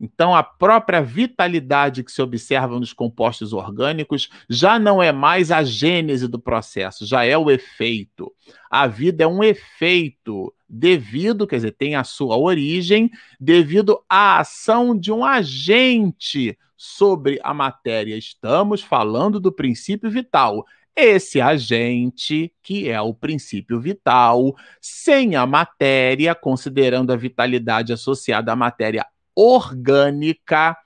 [0.00, 5.62] então, a própria vitalidade que se observa nos compostos orgânicos já não é mais a
[5.62, 8.32] gênese do processo, já é o efeito.
[8.70, 14.98] A vida é um efeito devido, quer dizer, tem a sua origem, devido à ação
[14.98, 18.16] de um agente sobre a matéria.
[18.16, 20.64] Estamos falando do princípio vital.
[20.96, 28.56] Esse agente, que é o princípio vital, sem a matéria, considerando a vitalidade associada à
[28.56, 29.06] matéria
[29.40, 30.76] orgânica,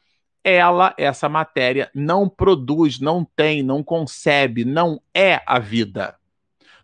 [0.45, 6.15] ela, essa matéria, não produz, não tem, não concebe, não é a vida.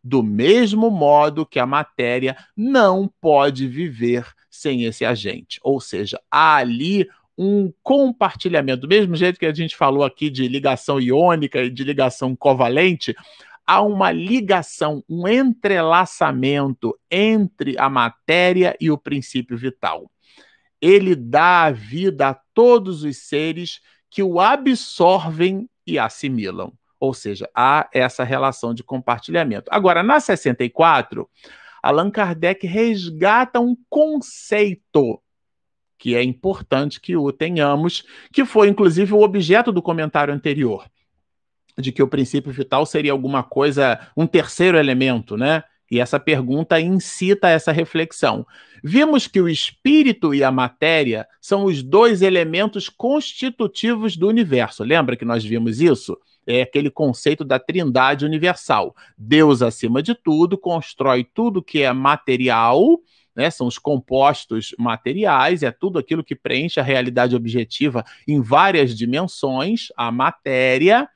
[0.02, 5.60] Do mesmo modo que a matéria não pode viver sem esse agente.
[5.62, 10.48] Ou seja, há ali um compartilhamento, do mesmo jeito que a gente falou aqui de
[10.48, 13.14] ligação iônica e de ligação covalente,
[13.64, 20.10] há uma ligação, um entrelaçamento entre a matéria e o princípio vital
[20.80, 26.72] ele dá a vida a todos os seres que o absorvem e assimilam.
[26.98, 29.70] Ou seja, há essa relação de compartilhamento.
[29.70, 31.28] Agora, na 64,
[31.82, 35.20] Allan Kardec resgata um conceito
[35.98, 40.90] que é importante que o tenhamos, que foi inclusive o objeto do comentário anterior,
[41.76, 45.62] de que o princípio vital seria alguma coisa, um terceiro elemento, né?
[45.90, 48.46] E essa pergunta incita essa reflexão.
[48.82, 54.84] Vimos que o espírito e a matéria são os dois elementos constitutivos do universo.
[54.84, 56.16] Lembra que nós vimos isso?
[56.46, 58.94] É aquele conceito da trindade universal.
[59.18, 63.00] Deus, acima de tudo, constrói tudo que é material,
[63.34, 68.96] né, são os compostos materiais, é tudo aquilo que preenche a realidade objetiva em várias
[68.96, 71.08] dimensões, a matéria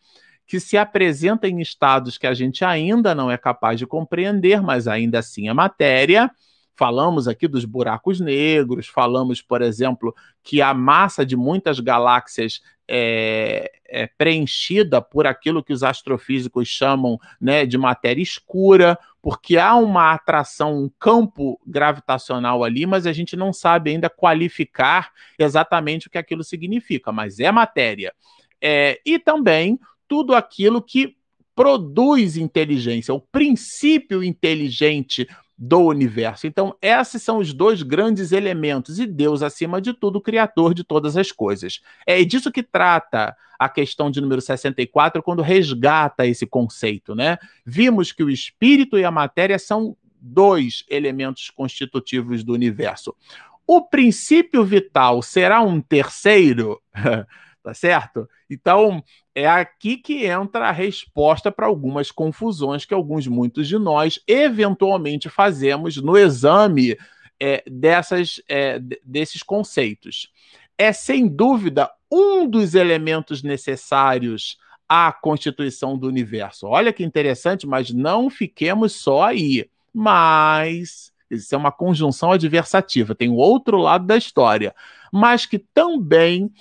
[0.46, 4.86] que se apresenta em estados que a gente ainda não é capaz de compreender, mas
[4.86, 6.30] ainda assim é matéria.
[6.76, 13.70] Falamos aqui dos buracos negros, falamos, por exemplo, que a massa de muitas galáxias é,
[13.86, 20.12] é, preenchida por aquilo que os astrofísicos chamam né, de matéria escura, porque há uma
[20.12, 26.18] atração, um campo gravitacional ali, mas a gente não sabe ainda qualificar exatamente o que
[26.18, 28.12] aquilo significa, mas é matéria.
[28.60, 29.78] É, e também
[30.14, 31.16] tudo aquilo que
[31.56, 35.26] produz inteligência, o princípio inteligente
[35.58, 36.46] do universo.
[36.46, 41.16] Então, esses são os dois grandes elementos, e Deus, acima de tudo, criador de todas
[41.16, 41.80] as coisas.
[42.06, 47.36] É disso que trata a questão de número 64, quando resgata esse conceito, né?
[47.66, 53.12] Vimos que o espírito e a matéria são dois elementos constitutivos do universo.
[53.66, 56.80] O princípio vital será um terceiro?
[57.64, 58.28] tá certo?
[58.48, 59.02] Então,
[59.34, 65.28] é aqui que entra a resposta para algumas confusões que alguns, muitos de nós, eventualmente
[65.28, 66.96] fazemos no exame
[67.40, 70.30] é, dessas, é, desses conceitos.
[70.78, 74.56] É, sem dúvida, um dos elementos necessários
[74.88, 76.68] à constituição do universo.
[76.68, 79.68] Olha que interessante, mas não fiquemos só aí.
[79.92, 84.74] Mas isso é uma conjunção adversativa, tem o outro lado da história,
[85.12, 86.52] mas que também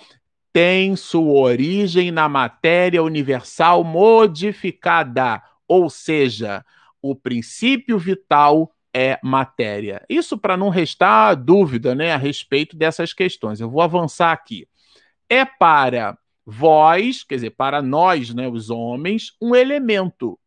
[0.53, 6.63] tem sua origem na matéria universal modificada, ou seja,
[7.01, 10.05] o princípio vital é matéria.
[10.07, 13.59] Isso para não restar dúvida né, a respeito dessas questões.
[13.59, 14.67] Eu vou avançar aqui.
[15.27, 20.39] É para vós, quer dizer, para nós, né, os homens, um elemento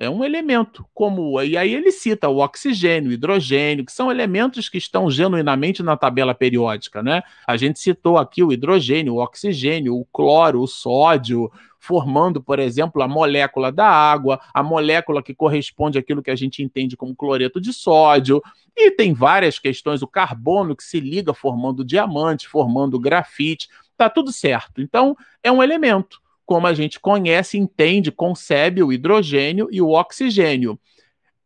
[0.00, 4.68] é um elemento como e aí ele cita o oxigênio, o hidrogênio, que são elementos
[4.68, 7.20] que estão genuinamente na tabela periódica, né?
[7.44, 13.02] A gente citou aqui o hidrogênio, o oxigênio, o cloro, o sódio, formando, por exemplo,
[13.02, 17.60] a molécula da água, a molécula que corresponde àquilo que a gente entende como cloreto
[17.60, 18.40] de sódio,
[18.76, 24.30] e tem várias questões, o carbono que se liga formando diamante, formando grafite, tá tudo
[24.30, 24.80] certo.
[24.80, 30.80] Então, é um elemento como a gente conhece, entende, concebe o hidrogênio e o oxigênio.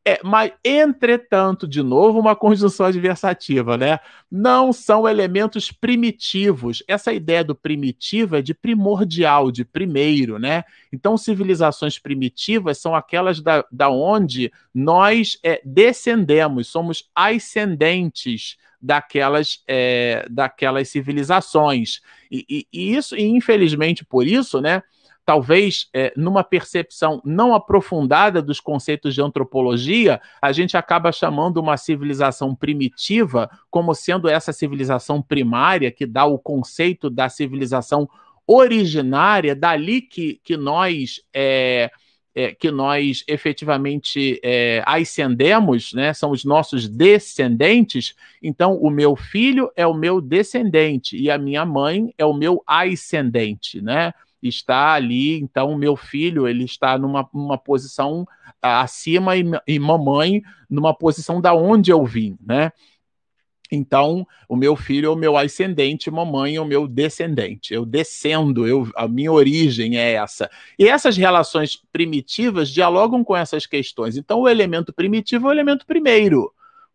[0.05, 4.01] É, mas, entretanto, de novo, uma conjunção adversativa, né?
[4.29, 6.83] Não são elementos primitivos.
[6.89, 10.65] Essa ideia do primitivo é de primordial, de primeiro, né?
[10.93, 20.27] Então, civilizações primitivas são aquelas da, da onde nós é, descendemos, somos ascendentes daquelas, é,
[20.29, 22.01] daquelas civilizações.
[22.29, 24.83] E, e, e, isso, e infelizmente por isso, né?
[25.33, 31.78] Talvez é, numa percepção não aprofundada dos conceitos de antropologia, a gente acaba chamando uma
[31.78, 38.07] civilização primitiva como sendo essa civilização primária que dá o conceito da civilização
[38.47, 41.91] originária, dali que, que nós é,
[42.35, 49.72] é, que nós efetivamente é, ascendemos, né, são os nossos descendentes, então o meu filho
[49.74, 54.12] é o meu descendente e a minha mãe é o meu ascendente, né?
[54.43, 58.26] Está ali, então o meu filho ele está numa, numa posição
[58.61, 62.72] acima e, e mamãe numa posição da onde eu vim, né?
[63.74, 67.72] Então, o meu filho é o meu ascendente, mamãe é o meu descendente.
[67.72, 70.51] Eu descendo, eu, a minha origem é essa.
[70.78, 74.18] E essas relações primitivas dialogam com essas questões.
[74.18, 76.53] Então, o elemento primitivo é o elemento primeiro,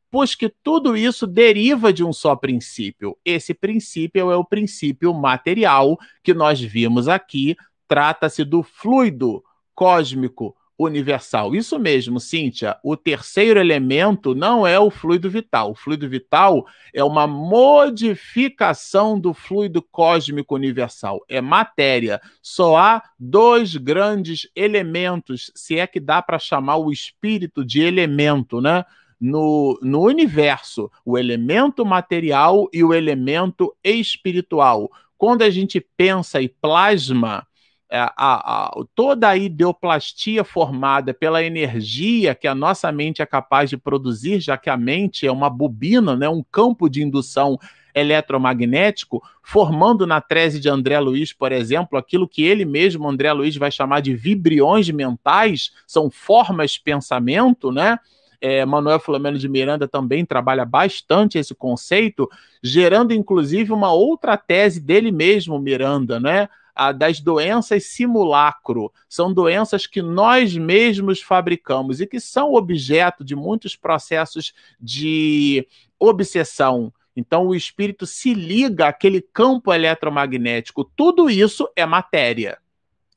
[0.10, 3.18] pois que tudo isso deriva de um só princípio.
[3.24, 7.56] Esse princípio é o princípio material que nós vimos aqui.
[7.88, 9.44] Trata-se do fluido
[9.74, 11.56] cósmico universal.
[11.56, 12.78] Isso mesmo, Cíntia.
[12.84, 15.72] O terceiro elemento não é o fluido vital.
[15.72, 21.20] O fluido vital é uma modificação do fluido cósmico universal.
[21.28, 22.22] É matéria.
[22.42, 28.62] Só há dois grandes elementos, se é que dá para chamar o espírito de elemento,
[28.62, 28.86] né?
[29.20, 34.92] No, no universo, o elemento material e o elemento espiritual.
[35.18, 37.48] Quando a gente pensa e plasma
[37.90, 43.70] é, a, a, toda a ideoplastia formada pela energia que a nossa mente é capaz
[43.70, 47.58] de produzir, já que a mente é uma bobina, né, um campo de indução
[47.96, 53.56] eletromagnético, formando na tese de André Luiz, por exemplo, aquilo que ele mesmo, André Luiz,
[53.56, 57.98] vai chamar de vibriões mentais, são formas de pensamento, né?
[58.40, 62.30] É, Manuel Filomeno de Miranda também trabalha bastante esse conceito,
[62.62, 66.48] gerando inclusive uma outra tese dele mesmo, Miranda, né?
[66.78, 68.94] a, das doenças simulacro.
[69.10, 75.68] São doenças que nós mesmos fabricamos e que são objeto de muitos processos de
[76.00, 76.94] obsessão.
[77.16, 80.84] Então, o espírito se liga àquele campo eletromagnético.
[80.84, 82.60] Tudo isso é matéria.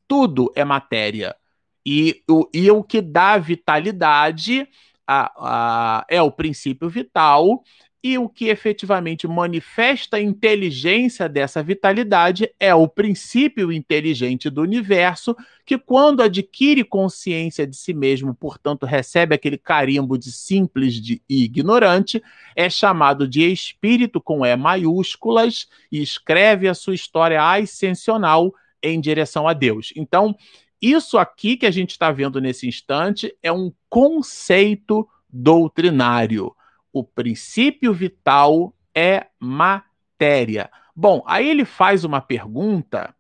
[0.09, 1.37] Tudo é matéria.
[1.85, 4.67] E o, e o que dá vitalidade
[5.11, 7.65] a, a, é o princípio vital,
[8.03, 15.37] e o que efetivamente manifesta a inteligência dessa vitalidade é o princípio inteligente do universo,
[15.67, 22.23] que, quando adquire consciência de si mesmo, portanto, recebe aquele carimbo de simples de ignorante,
[22.57, 29.47] é chamado de espírito com E maiúsculas e escreve a sua história ascensional em direção
[29.47, 29.93] a Deus.
[29.95, 30.35] Então,
[30.81, 36.55] isso aqui que a gente está vendo nesse instante é um conceito doutrinário
[36.93, 40.71] o princípio vital é matéria.
[40.95, 43.15] Bom, aí ele faz uma pergunta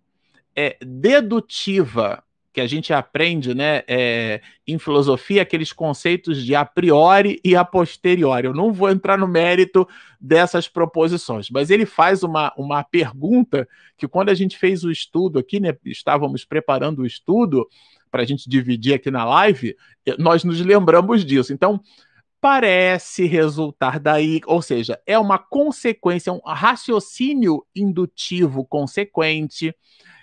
[0.54, 2.22] é, dedutiva
[2.52, 7.64] que a gente aprende né, é, em filosofia, aqueles conceitos de a priori e a
[7.64, 8.46] posteriori.
[8.46, 9.86] Eu não vou entrar no mérito
[10.20, 15.38] dessas proposições, mas ele faz uma, uma pergunta que, quando a gente fez o estudo
[15.38, 17.68] aqui, né, estávamos preparando o estudo
[18.10, 19.76] para a gente dividir aqui na live,
[20.18, 21.52] nós nos lembramos disso.
[21.52, 21.80] Então,
[22.40, 29.74] parece resultar daí, ou seja, é uma consequência, um raciocínio indutivo consequente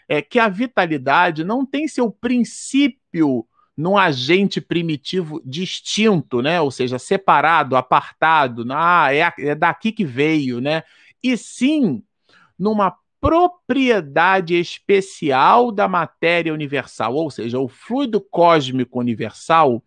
[0.08, 3.46] é que a vitalidade não tem seu princípio
[3.76, 6.60] num agente primitivo distinto, né?
[6.60, 10.84] Ou seja, separado, apartado, ah, é, é daqui que veio, né?
[11.22, 12.04] E sim
[12.58, 19.84] numa propriedade especial da matéria universal, ou seja, o fluido cósmico universal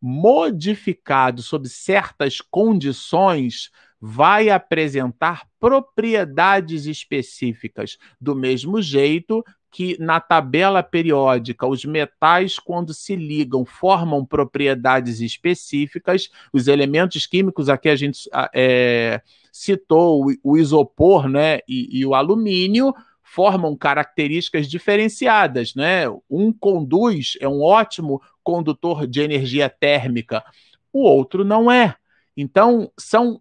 [0.00, 3.70] modificado sob certas condições
[4.00, 13.16] vai apresentar propriedades específicas, do mesmo jeito que na tabela periódica os metais, quando se
[13.16, 16.30] ligam, formam propriedades específicas.
[16.52, 22.94] Os elementos químicos, aqui a gente é, citou o, isopor né, e, e o alumínio,
[23.22, 26.04] formam características diferenciadas, né?
[26.28, 30.44] Um conduz, é um ótimo condutor de energia térmica,
[30.92, 31.96] o outro não é.
[32.36, 33.40] Então, são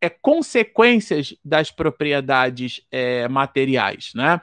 [0.00, 4.40] é, consequências das propriedades é, materiais, né?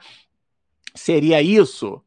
[0.98, 2.02] Seria isso?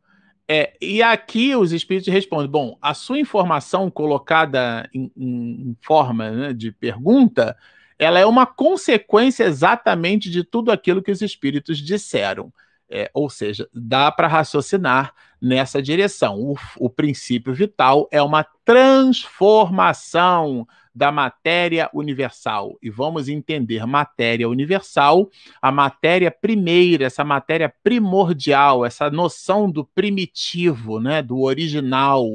[0.48, 6.54] É, e aqui os espíritos respondem: bom, a sua informação colocada em, em forma né,
[6.54, 7.56] de pergunta,
[7.98, 12.52] ela é uma consequência exatamente de tudo aquilo que os espíritos disseram.
[12.90, 16.38] É, ou seja, dá para raciocinar nessa direção.
[16.38, 22.78] O, o princípio vital é uma transformação da matéria universal.
[22.82, 25.30] E vamos entender matéria universal,
[25.62, 32.26] a matéria primeira, essa matéria primordial, essa noção do primitivo, né, do original.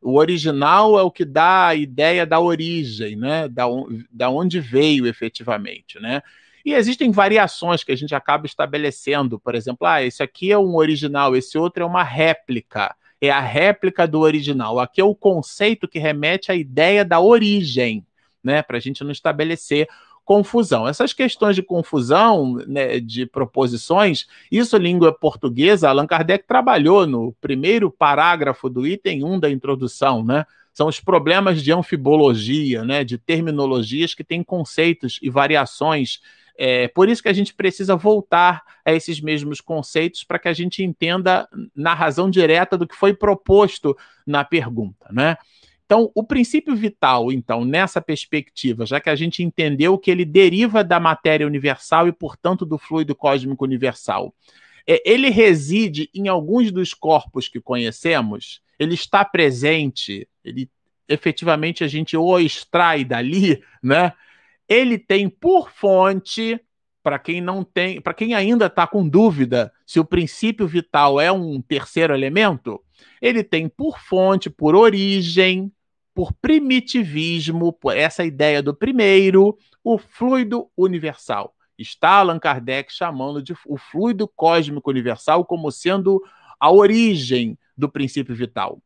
[0.00, 3.64] O original é o que dá a ideia da origem, né, da,
[4.10, 6.22] da onde veio efetivamente, né?
[6.64, 10.74] E existem variações que a gente acaba estabelecendo, por exemplo, ah, esse aqui é um
[10.74, 12.92] original, esse outro é uma réplica
[13.26, 14.78] é a réplica do original.
[14.78, 18.04] Aqui é o conceito que remete à ideia da origem,
[18.42, 18.62] né?
[18.62, 19.88] Para a gente não estabelecer
[20.24, 20.88] confusão.
[20.88, 27.90] Essas questões de confusão, né, de proposições, isso língua portuguesa, Allan Kardec trabalhou no primeiro
[27.92, 30.44] parágrafo do item 1 da introdução, né?
[30.74, 36.20] São os problemas de anfibologia, né, de terminologias que têm conceitos e variações
[36.58, 40.52] é por isso que a gente precisa voltar a esses mesmos conceitos para que a
[40.52, 43.96] gente entenda na razão direta do que foi proposto
[44.26, 45.36] na pergunta, né?
[45.86, 50.82] Então, o princípio vital, então, nessa perspectiva, já que a gente entendeu que ele deriva
[50.82, 54.34] da matéria universal e, portanto, do fluido cósmico universal,
[54.84, 60.68] é, ele reside em alguns dos corpos que conhecemos, ele está presente, ele
[61.08, 64.12] efetivamente a gente o extrai dali, né?
[64.68, 66.60] Ele tem por fonte,
[67.02, 71.30] para quem não tem, para quem ainda está com dúvida se o princípio vital é
[71.30, 72.82] um terceiro elemento,
[73.22, 75.72] ele tem por fonte, por origem,
[76.12, 81.54] por primitivismo, por essa ideia do primeiro, o fluido universal.
[81.78, 86.20] Está Allan Kardec chamando de o fluido cósmico universal como sendo
[86.58, 88.82] a origem do princípio vital.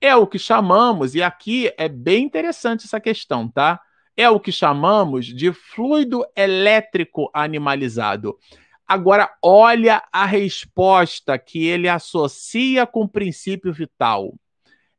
[0.00, 3.78] É o que chamamos, e aqui é bem interessante essa questão, tá?
[4.16, 8.38] É o que chamamos de fluido elétrico animalizado.
[8.86, 14.34] Agora, olha a resposta que ele associa com o princípio vital.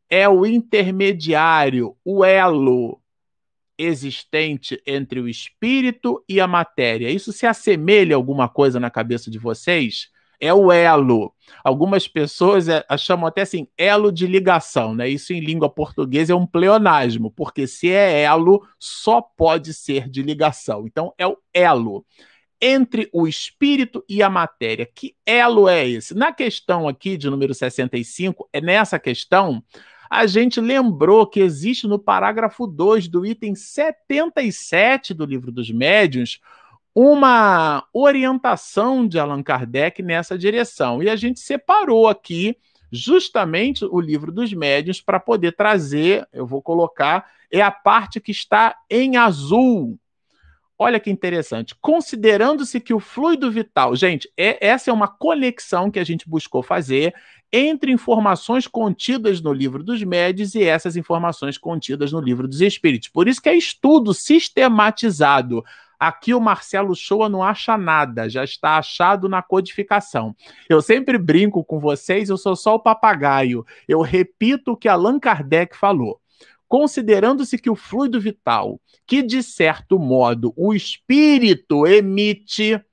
[0.10, 3.02] É o intermediário, o elo
[3.78, 7.10] existente entre o espírito e a matéria.
[7.10, 10.10] Isso se assemelha a alguma coisa na cabeça de vocês?
[10.42, 11.34] É o elo.
[11.64, 15.08] Algumas pessoas é, chamam até assim, elo de ligação, né?
[15.08, 20.24] Isso em língua portuguesa é um pleonasmo, porque se é elo, só pode ser de
[20.24, 20.88] ligação.
[20.88, 22.04] Então é o elo
[22.60, 24.86] entre o espírito e a matéria.
[24.86, 26.16] Que elo é esse?
[26.16, 29.64] Na questão aqui de número 65, é nessa questão,
[30.10, 36.40] a gente lembrou que existe no parágrafo 2 do item 77 do livro dos médiuns
[36.94, 41.02] uma orientação de Allan Kardec nessa direção.
[41.02, 42.58] E a gente separou aqui
[42.92, 48.32] justamente o livro dos médiuns para poder trazer, eu vou colocar, é a parte que
[48.32, 49.98] está em azul.
[50.78, 51.76] Olha que interessante.
[51.80, 56.64] Considerando-se que o fluido vital, gente, é, essa é uma conexão que a gente buscou
[56.64, 57.14] fazer
[57.54, 63.10] entre informações contidas no livro dos médios e essas informações contidas no livro dos espíritos.
[63.10, 65.64] Por isso que é estudo sistematizado
[66.02, 70.36] Aqui o Marcelo Shoa não acha nada, já está achado na codificação.
[70.68, 73.64] Eu sempre brinco com vocês, eu sou só o papagaio.
[73.88, 76.20] Eu repito o que Allan Kardec falou.
[76.68, 82.84] Considerando-se que o fluido vital, que de certo modo o espírito emite,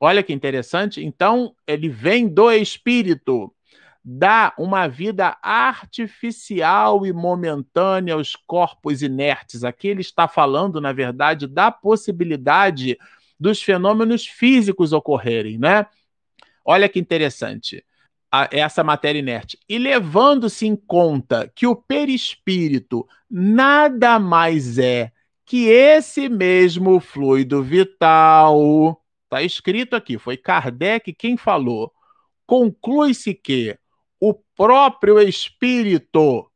[0.00, 3.52] olha que interessante, então ele vem do espírito
[4.04, 9.64] dá uma vida artificial e momentânea aos corpos inertes.
[9.64, 12.98] Aqui ele está falando, na verdade, da possibilidade
[13.40, 15.86] dos fenômenos físicos ocorrerem, né?
[16.64, 17.84] Olha que interessante
[18.50, 19.58] essa matéria inerte.
[19.68, 25.12] E levando-se em conta que o perispírito nada mais é
[25.46, 29.00] que esse mesmo fluido vital.
[29.24, 31.92] Está escrito aqui, foi Kardec quem falou.
[32.46, 33.78] Conclui-se que
[34.26, 36.50] o próprio espírito,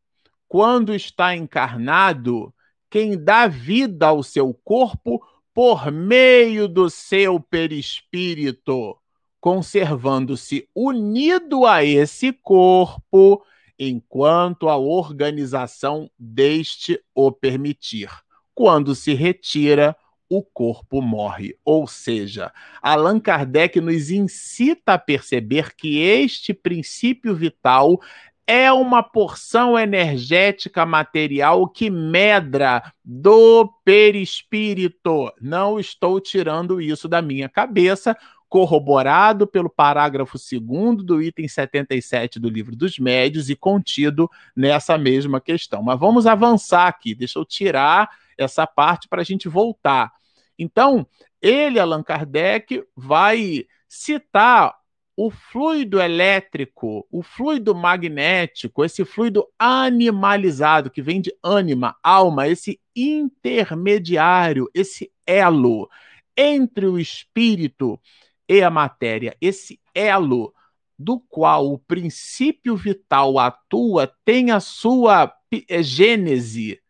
[0.49, 2.51] quando está encarnado,
[2.89, 8.97] quem dá vida ao seu corpo por meio do seu perispírito,
[9.39, 13.45] conservando-se unido a esse corpo
[13.79, 18.09] enquanto a organização deste o permitir.
[18.55, 19.95] Quando se retira,
[20.29, 21.57] o corpo morre.
[21.65, 22.53] Ou seja,
[22.83, 28.01] Allan Kardec nos incita a perceber que este princípio vital
[28.47, 35.31] é uma porção energética material que medra do perispírito.
[35.39, 38.17] Não estou tirando isso da minha cabeça,
[38.49, 45.43] corroborado pelo parágrafo 2 do item 77 do Livro dos Médios e contido nessa mesma
[45.43, 45.83] questão.
[45.83, 48.09] Mas vamos avançar aqui, deixa eu tirar
[48.39, 50.11] essa parte para a gente voltar.
[50.59, 51.07] Então,
[51.43, 54.75] ele, Allan Kardec, vai citar
[55.17, 62.81] o fluido elétrico, o fluido magnético, esse fluido animalizado que vem de ânima, alma, esse
[62.95, 65.91] intermediário, esse elo
[66.37, 68.01] entre o espírito
[68.49, 70.55] e a matéria, esse elo
[70.97, 75.33] do qual o princípio vital atua, tem a sua
[75.81, 76.81] gênese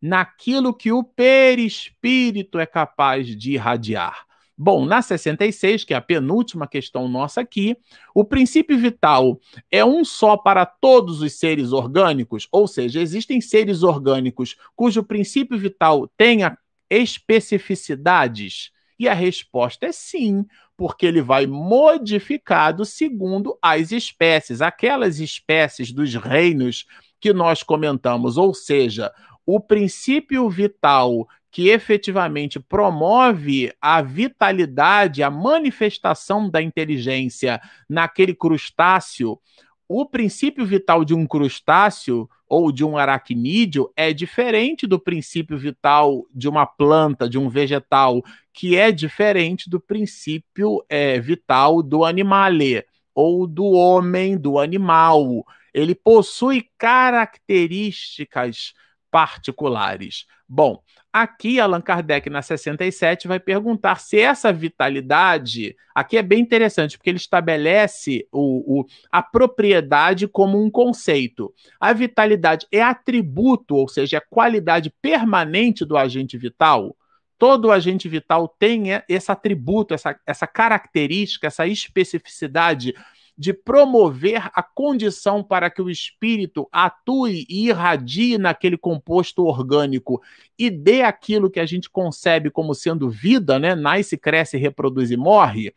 [0.00, 4.28] naquilo que o perispírito é capaz de irradiar.
[4.60, 7.76] Bom, na 66, que é a penúltima questão nossa aqui,
[8.12, 9.38] o princípio vital
[9.70, 15.56] é um só para todos os seres orgânicos, ou seja, existem seres orgânicos cujo princípio
[15.56, 16.58] vital tenha
[16.90, 18.72] especificidades?
[18.98, 20.44] E a resposta é sim,
[20.76, 26.84] porque ele vai modificado segundo as espécies, aquelas espécies dos reinos
[27.20, 29.12] que nós comentamos, ou seja,
[29.50, 39.40] o princípio vital que efetivamente promove a vitalidade, a manifestação da inteligência naquele crustáceo,
[39.88, 46.26] o princípio vital de um crustáceo ou de um aracnídeo é diferente do princípio vital
[46.30, 48.22] de uma planta, de um vegetal,
[48.52, 52.84] que é diferente do princípio é, vital do animale
[53.14, 55.42] ou do homem, do animal.
[55.72, 58.74] Ele possui características
[59.10, 60.26] particulares.
[60.48, 60.82] Bom,
[61.12, 65.76] aqui Allan Kardec, na 67, vai perguntar se essa vitalidade.
[65.94, 71.52] Aqui é bem interessante, porque ele estabelece o, o, a propriedade como um conceito.
[71.78, 76.96] A vitalidade é atributo, ou seja, é qualidade permanente do agente vital.
[77.38, 82.94] Todo agente vital tem esse atributo, essa, essa característica, essa especificidade
[83.38, 90.20] de promover a condição para que o espírito atue e irradie naquele composto orgânico
[90.58, 93.76] e dê aquilo que a gente concebe como sendo vida, né?
[93.76, 95.72] Nasce, cresce, reproduz e morre.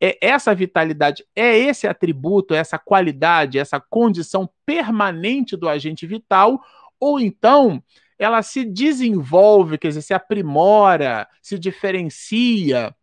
[0.00, 6.60] É essa vitalidade, é esse atributo, essa qualidade, essa condição permanente do agente vital,
[6.98, 7.82] ou então
[8.18, 12.94] ela se desenvolve, quer dizer, se aprimora, se diferencia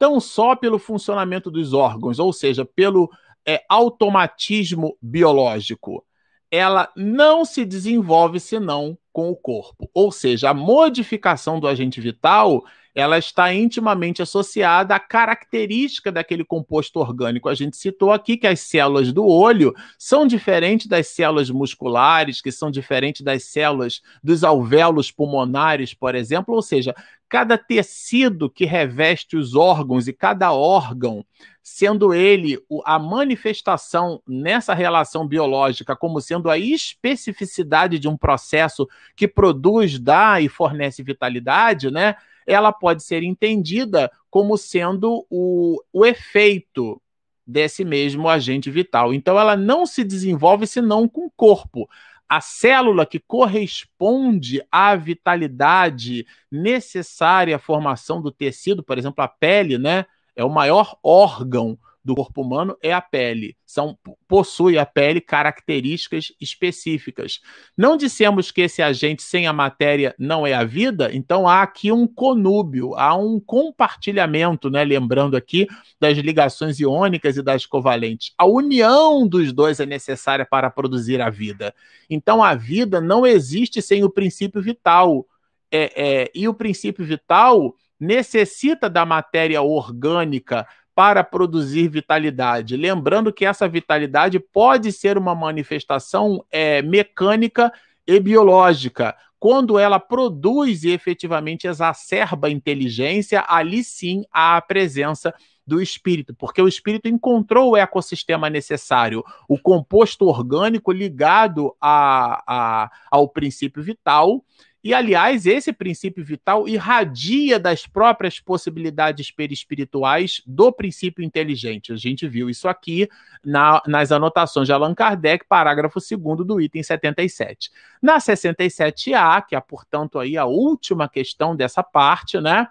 [0.00, 3.10] tão só pelo funcionamento dos órgãos, ou seja, pelo
[3.46, 6.02] é, automatismo biológico.
[6.50, 9.90] Ela não se desenvolve senão com o corpo.
[9.92, 12.64] Ou seja, a modificação do agente vital
[12.94, 17.48] ela está intimamente associada à característica daquele composto orgânico.
[17.48, 22.50] A gente citou aqui que as células do olho são diferentes das células musculares, que
[22.50, 26.94] são diferentes das células dos alvéolos pulmonares, por exemplo, ou seja,
[27.28, 31.24] cada tecido que reveste os órgãos e cada órgão,
[31.62, 39.28] sendo ele a manifestação nessa relação biológica como sendo a especificidade de um processo que
[39.28, 42.16] produz, dá e fornece vitalidade, né?
[42.46, 47.00] Ela pode ser entendida como sendo o, o efeito
[47.46, 49.12] desse mesmo agente vital.
[49.12, 51.88] Então, ela não se desenvolve senão com o corpo.
[52.28, 59.78] a célula que corresponde à vitalidade necessária à formação do tecido, por exemplo, a pele,
[59.78, 60.06] né?
[60.36, 63.56] É o maior órgão do corpo humano é a pele.
[63.64, 63.96] São,
[64.26, 67.40] possui a pele características específicas.
[67.76, 71.92] Não dissemos que esse agente sem a matéria não é a vida, então há aqui
[71.92, 74.82] um conúbio, há um compartilhamento, né?
[74.82, 75.66] Lembrando aqui
[76.00, 78.32] das ligações iônicas e das covalentes.
[78.36, 81.74] A união dos dois é necessária para produzir a vida.
[82.08, 85.26] Então a vida não existe sem o princípio vital.
[85.72, 90.66] É, é, e o princípio vital necessita da matéria orgânica
[91.00, 92.76] para produzir vitalidade.
[92.76, 97.72] Lembrando que essa vitalidade pode ser uma manifestação é, mecânica
[98.06, 99.16] e biológica.
[99.38, 105.32] Quando ela produz e efetivamente exacerba a inteligência, ali sim há a presença
[105.66, 112.90] do espírito, porque o espírito encontrou o ecossistema necessário, o composto orgânico ligado a, a,
[113.10, 114.44] ao princípio vital,
[114.82, 121.92] e, aliás, esse princípio vital irradia das próprias possibilidades perispirituais do princípio inteligente.
[121.92, 123.06] A gente viu isso aqui
[123.44, 127.70] na, nas anotações de Allan Kardec, parágrafo 2 do item 77.
[128.00, 132.66] Na 67A, que é, portanto, aí a última questão dessa parte, né?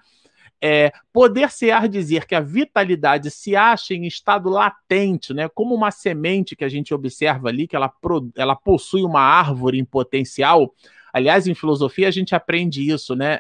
[0.62, 6.54] É, poder-se-á dizer que a vitalidade se acha em estado latente, né, como uma semente
[6.54, 7.90] que a gente observa ali, que ela,
[8.36, 10.74] ela possui uma árvore em potencial,
[11.14, 13.40] Aliás, em filosofia a gente aprende isso, né?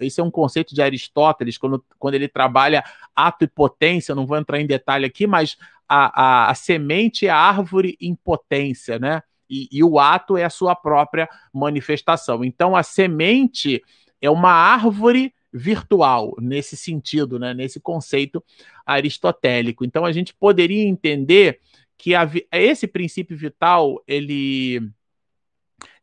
[0.00, 2.84] Esse é um conceito de Aristóteles, quando, quando ele trabalha
[3.14, 5.56] ato e potência, não vou entrar em detalhe aqui, mas
[5.88, 9.22] a, a, a semente é a árvore em potência, né?
[9.48, 12.44] E, e o ato é a sua própria manifestação.
[12.44, 13.82] Então, a semente
[14.20, 18.42] é uma árvore virtual nesse sentido, né, nesse conceito
[18.84, 19.84] aristotélico.
[19.84, 21.60] Então a gente poderia entender
[21.96, 24.80] que a, esse princípio vital ele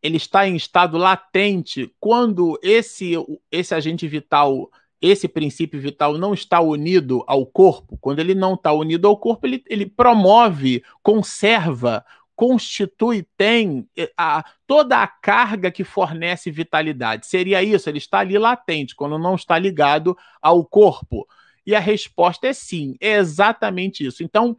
[0.02, 3.14] ele está em estado latente quando esse,
[3.52, 4.70] esse agente vital,
[5.02, 7.98] esse princípio vital não está unido ao corpo.
[8.00, 12.04] Quando ele não está unido ao corpo, ele, ele promove, conserva,
[12.36, 17.28] constitui, tem eh, a, toda a carga que fornece vitalidade.
[17.28, 21.28] Seria isso, ele está ali latente, quando não está ligado ao corpo.
[21.66, 24.24] E a resposta é sim, é exatamente isso.
[24.24, 24.58] Então,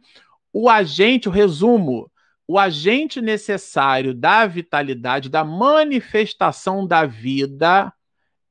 [0.53, 2.09] o agente, o resumo,
[2.53, 7.91] o agente necessário da vitalidade, da manifestação da vida,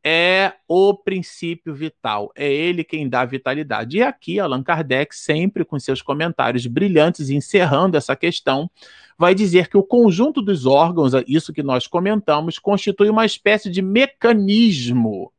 [0.03, 2.33] é o princípio vital.
[2.35, 3.99] É ele quem dá vitalidade.
[3.99, 8.69] E aqui, Allan Kardec, sempre com seus comentários brilhantes, encerrando essa questão,
[9.17, 13.83] vai dizer que o conjunto dos órgãos, isso que nós comentamos, constitui uma espécie de
[13.83, 15.33] mecanismo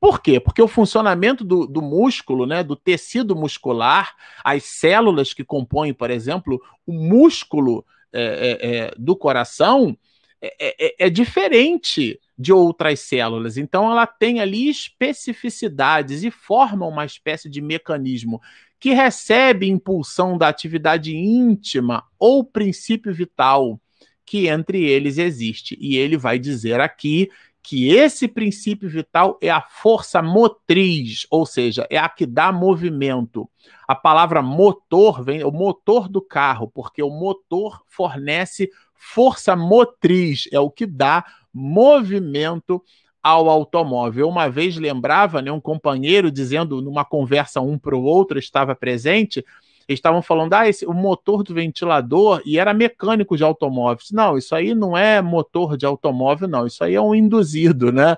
[0.00, 0.40] por quê?
[0.40, 6.10] Porque o funcionamento do, do, músculo, né, do tecido muscular, as células que compõem, por
[6.10, 9.96] exemplo, o músculo é, é, é do coração,
[10.40, 13.58] é, é, é, diferente de outras células.
[13.58, 18.40] Então, ela tem ali especificidades e forma uma espécie de mecanismo
[18.78, 23.78] que recebe impulsão da atividade íntima ou princípio vital
[24.24, 25.76] que entre eles existe.
[25.78, 27.28] E ele vai dizer aqui
[27.62, 33.48] que esse princípio vital é a força motriz, ou seja, é a que dá movimento.
[33.86, 40.60] A palavra motor vem o motor do carro, porque o motor fornece força motriz, é
[40.60, 42.82] o que dá movimento
[43.22, 44.28] ao automóvel.
[44.28, 49.44] Uma vez lembrava, né, um companheiro dizendo numa conversa um para o outro, estava presente,
[49.90, 54.12] eles estavam falando, ah, esse, o motor do ventilador, e era mecânico de automóveis.
[54.12, 58.16] Não, isso aí não é motor de automóvel, não, isso aí é um induzido, né?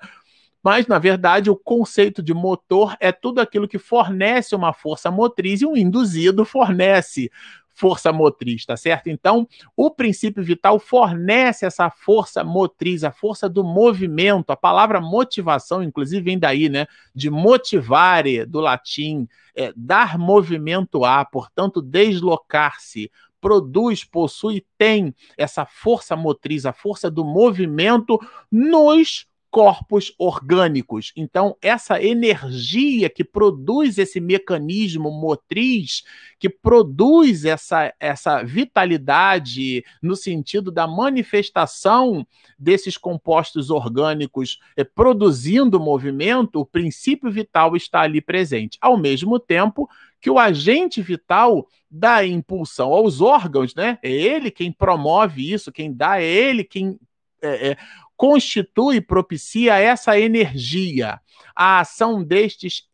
[0.62, 5.62] Mas, na verdade, o conceito de motor é tudo aquilo que fornece uma força motriz
[5.62, 7.30] e um induzido fornece
[7.74, 9.08] força motriz, tá certo?
[9.08, 14.50] Então, o princípio vital fornece essa força motriz, a força do movimento.
[14.50, 16.86] A palavra motivação, inclusive, vem daí, né?
[17.14, 23.10] De motivare, do latim, é, dar movimento a, portanto, deslocar-se.
[23.40, 28.20] Produz, possui, tem essa força motriz, a força do movimento
[28.50, 31.12] nos corpos orgânicos.
[31.14, 36.02] Então, essa energia que produz esse mecanismo motriz,
[36.38, 42.26] que produz essa, essa vitalidade no sentido da manifestação
[42.58, 48.78] desses compostos orgânicos eh, produzindo movimento, o princípio vital está ali presente.
[48.80, 49.86] Ao mesmo tempo
[50.18, 53.98] que o agente vital dá impulsão aos órgãos, né?
[54.02, 56.98] É ele quem promove isso, quem dá, é ele quem
[57.42, 57.76] é, é,
[58.22, 61.20] constitui e propicia essa energia.
[61.56, 62.88] A ação destes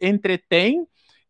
[0.00, 0.86] entretém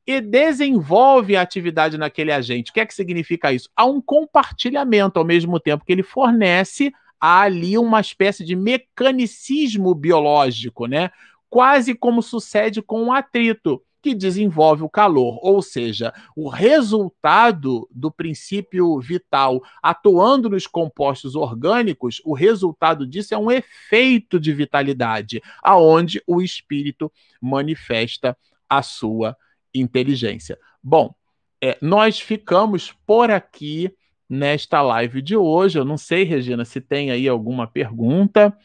[0.06, 2.70] e desenvolve a atividade naquele agente.
[2.70, 3.70] O que é que significa isso?
[3.74, 9.94] Há um compartilhamento ao mesmo tempo que ele fornece há ali uma espécie de mecanicismo
[9.94, 11.10] biológico, né?
[11.48, 18.10] Quase como sucede com o atrito que desenvolve o calor, ou seja, o resultado do
[18.10, 26.22] princípio vital atuando nos compostos orgânicos, o resultado disso é um efeito de vitalidade, aonde
[26.26, 28.36] o espírito manifesta
[28.68, 29.36] a sua
[29.74, 30.58] inteligência.
[30.82, 31.14] Bom,
[31.62, 33.94] é, nós ficamos por aqui
[34.28, 35.78] nesta live de hoje.
[35.78, 38.56] Eu não sei, Regina, se tem aí alguma pergunta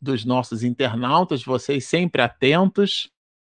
[0.00, 3.10] dos nossos internautas, vocês sempre atentos.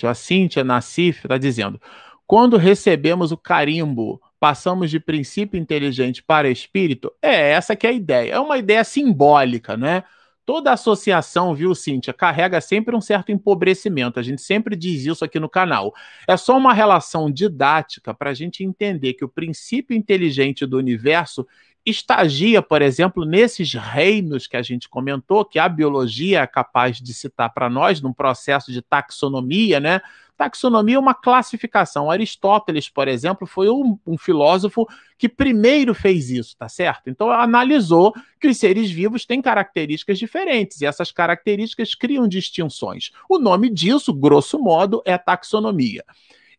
[0.03, 1.79] A Cíntia Nassif está dizendo:
[2.27, 7.11] quando recebemos o carimbo, passamos de princípio inteligente para espírito?
[7.21, 8.33] É, essa que é a ideia.
[8.33, 10.03] É uma ideia simbólica, né?
[10.45, 14.19] Toda associação, viu, Cíntia, carrega sempre um certo empobrecimento.
[14.19, 15.91] A gente sempre diz isso aqui no canal.
[16.27, 21.47] É só uma relação didática para a gente entender que o princípio inteligente do universo
[21.85, 27.13] estagia, por exemplo, nesses reinos que a gente comentou, que a biologia é capaz de
[27.13, 30.01] citar para nós, num processo de taxonomia, né?
[30.35, 32.11] Taxonomia é uma classificação.
[32.11, 34.85] Aristóteles, por exemplo, foi um, um, filósofo
[35.17, 37.09] que primeiro fez isso, tá certo?
[37.09, 43.11] Então analisou que os seres vivos têm características diferentes e essas características criam distinções.
[43.29, 46.03] O nome disso, grosso modo, é taxonomia.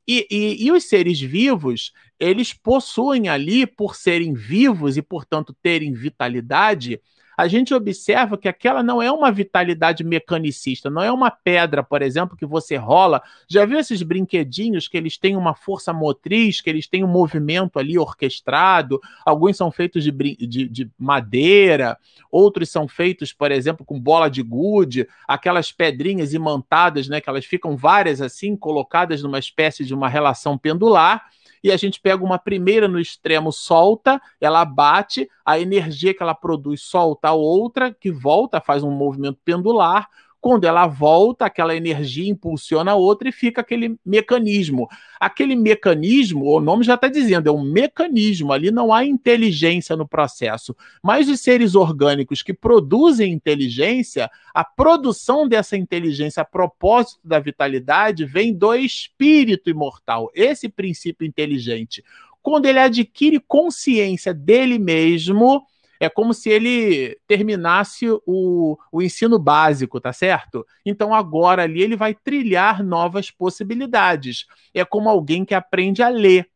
[0.09, 5.93] E, e, e, os seres vivos, eles possuem ali, por serem vivos e, portanto, terem
[5.93, 7.01] vitalidade,
[7.37, 12.01] a gente observa que aquela não é uma vitalidade mecanicista, não é uma pedra, por
[12.01, 13.23] exemplo, que você rola.
[13.49, 17.79] Já viu esses brinquedinhos que eles têm uma força motriz, que eles têm um movimento
[17.79, 19.01] ali orquestrado?
[19.25, 21.99] Alguns são feitos de, de, de madeira,
[22.31, 27.45] outros são feitos, por exemplo, com bola de gude, aquelas pedrinhas imantadas, né, que elas
[27.45, 31.23] ficam várias assim, colocadas numa espécie de uma relação pendular
[31.63, 36.35] e a gente pega uma primeira no extremo, solta, ela bate, a energia que ela
[36.35, 40.09] produz solta a outra, que volta, faz um movimento pendular,
[40.41, 44.89] quando ela volta, aquela energia impulsiona a outra e fica aquele mecanismo.
[45.19, 50.07] Aquele mecanismo, o nome já está dizendo, é um mecanismo, ali não há inteligência no
[50.07, 50.77] processo.
[51.03, 58.25] Mas os seres orgânicos que produzem inteligência, a produção dessa inteligência a propósito da vitalidade
[58.25, 62.05] vem do espírito imortal, esse princípio inteligente.
[62.43, 65.65] Quando ele adquire consciência dele mesmo,
[66.01, 70.67] é como se ele terminasse o, o ensino básico, tá certo?
[70.85, 74.47] Então agora ali ele vai trilhar novas possibilidades.
[74.75, 76.49] É como alguém que aprende a ler.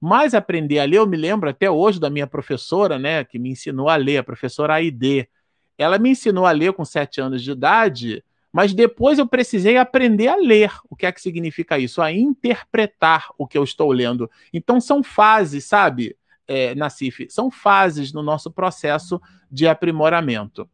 [0.00, 3.50] Mas aprender a ler, eu me lembro até hoje da minha professora, né, que me
[3.50, 5.28] ensinou a ler, a professora Aide.
[5.76, 10.28] Ela me ensinou a ler com sete anos de idade, mas depois eu precisei aprender
[10.28, 10.72] a ler.
[10.88, 12.00] O que é que significa isso?
[12.02, 14.30] A interpretar o que eu estou lendo.
[14.52, 16.16] Então são fases, sabe?
[16.50, 20.68] É, na CIF, são fases no nosso processo de aprimoramento.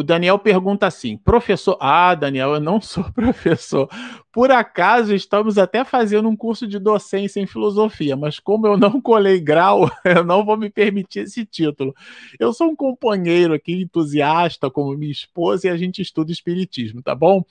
[0.00, 1.76] O Daniel pergunta assim: professor.
[1.78, 3.86] Ah, Daniel, eu não sou professor.
[4.32, 8.98] Por acaso estamos até fazendo um curso de docência em filosofia, mas como eu não
[8.98, 11.94] colei grau, eu não vou me permitir esse título.
[12.38, 17.14] Eu sou um companheiro aqui, entusiasta, como minha esposa, e a gente estuda espiritismo, tá
[17.14, 17.44] bom?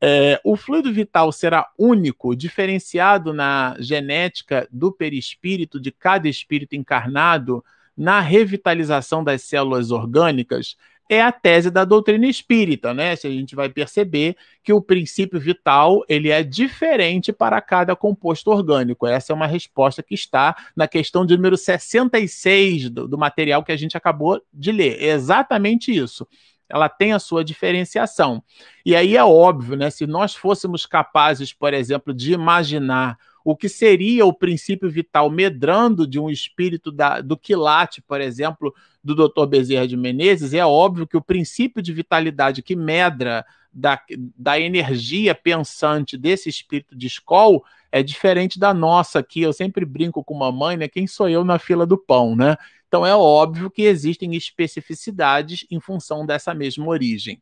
[0.00, 7.62] É, o fluido vital será único, diferenciado na genética do perispírito de cada espírito encarnado
[7.94, 10.76] na revitalização das células orgânicas
[11.10, 13.16] é a tese da doutrina espírita, né?
[13.16, 18.48] Se a gente vai perceber que o princípio vital ele é diferente para cada composto
[18.52, 19.08] orgânico.
[19.08, 23.72] Essa é uma resposta que está na questão de número 66 do, do material que
[23.72, 25.02] a gente acabou de ler.
[25.02, 26.28] É exatamente isso
[26.72, 28.40] ela tem a sua diferenciação.
[28.86, 29.90] E aí é óbvio, né?
[29.90, 36.06] Se nós fôssemos capazes, por exemplo, de imaginar o que seria o princípio vital medrando
[36.06, 39.46] de um espírito da, do quilate, por exemplo, do Dr.
[39.46, 44.00] Bezerra de Menezes, é óbvio que o princípio de vitalidade que medra da,
[44.36, 47.60] da energia pensante desse espírito de escola
[47.92, 49.40] é diferente da nossa aqui.
[49.40, 50.88] Eu sempre brinco com mamãe, né?
[50.88, 52.56] Quem sou eu na fila do pão, né?
[52.88, 57.40] Então é óbvio que existem especificidades em função dessa mesma origem.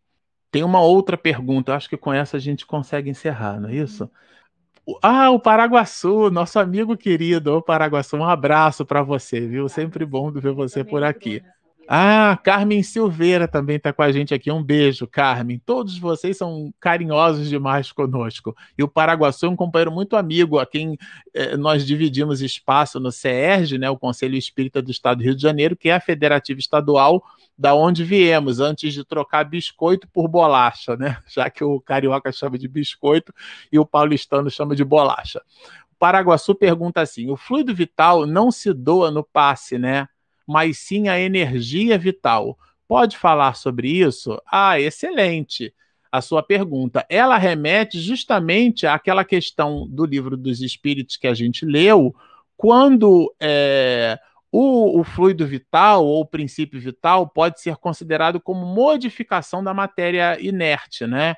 [0.51, 4.11] Tem uma outra pergunta, acho que com essa a gente consegue encerrar, não é isso?
[5.03, 9.69] Ah, o Paraguaçu, nosso amigo querido, o Paraguaçu, um abraço para você, viu?
[9.69, 11.43] Sempre bom ver você por aqui.
[11.91, 14.53] Ah, Carmen Silveira também está com a gente aqui.
[14.53, 15.59] Um beijo, Carmen.
[15.65, 18.55] Todos vocês são carinhosos demais conosco.
[18.77, 20.99] E o Paraguaçu é um companheiro muito amigo, a quem
[21.33, 25.41] eh, nós dividimos espaço no CERJ, né, o Conselho Espírita do Estado do Rio de
[25.41, 27.25] Janeiro, que é a federativa estadual
[27.57, 31.17] da onde viemos, antes de trocar biscoito por bolacha, né?
[31.27, 33.33] Já que o carioca chama de biscoito
[33.73, 35.41] e o paulistano chama de bolacha.
[35.91, 40.07] O Paraguaçu pergunta assim: o fluido vital não se doa no passe, né?
[40.49, 42.59] Mas sim a energia vital.
[42.89, 44.41] Pode falar sobre isso?
[44.51, 45.75] Ah, excelente
[46.11, 47.05] a sua pergunta.
[47.11, 52.15] Ela remete justamente àquela questão do livro dos Espíritos que a gente leu,
[52.57, 54.19] quando é,
[54.51, 60.39] o, o, fluido vital ou o princípio vital pode ser considerado como modificação da matéria
[60.41, 61.35] inerte, né?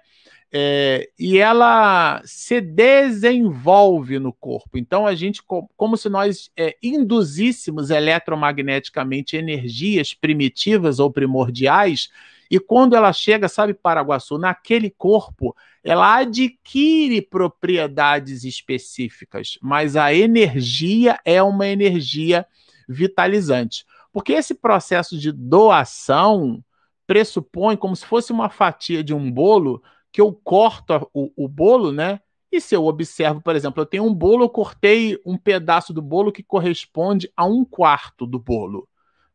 [0.53, 4.77] É, e ela se desenvolve no corpo.
[4.77, 5.41] Então, a gente,
[5.77, 12.09] como se nós é, induzíssemos eletromagneticamente energias primitivas ou primordiais,
[12.51, 15.55] e quando ela chega, sabe, Paraguaçu, naquele corpo,
[15.85, 22.45] ela adquire propriedades específicas, mas a energia é uma energia
[22.91, 23.85] vitalizante.
[24.13, 26.63] Porque esse processo de doação
[27.07, 29.83] pressupõe como se fosse uma fatia de um bolo
[30.13, 32.21] que eu corto o, o bolo, né?
[32.53, 36.03] E se eu observo, por exemplo, eu tenho um bolo, eu cortei um pedaço do
[36.03, 38.89] bolo que corresponde a um quarto do bolo.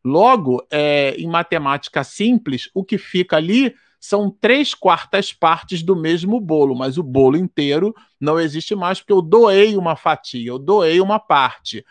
[0.03, 6.39] Logo, é, em matemática simples, o que fica ali são três quartas partes do mesmo
[6.39, 11.01] bolo, mas o bolo inteiro não existe mais porque eu doei uma fatia, eu doei
[11.01, 11.83] uma parte.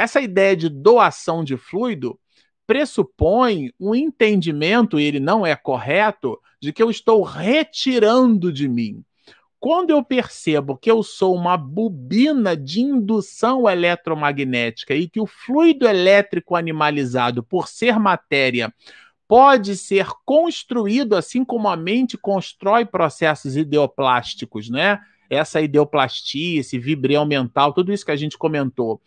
[0.00, 2.18] Essa ideia de doação de fluido
[2.66, 9.04] pressupõe um entendimento, e ele não é correto, de que eu estou retirando de mim.
[9.58, 15.86] Quando eu percebo que eu sou uma bobina de indução eletromagnética e que o fluido
[15.86, 18.72] elétrico animalizado, por ser matéria,
[19.28, 24.98] pode ser construído assim como a mente constrói processos ideoplásticos, né?
[25.28, 28.98] Essa ideoplastia, esse vibrião mental, tudo isso que a gente comentou.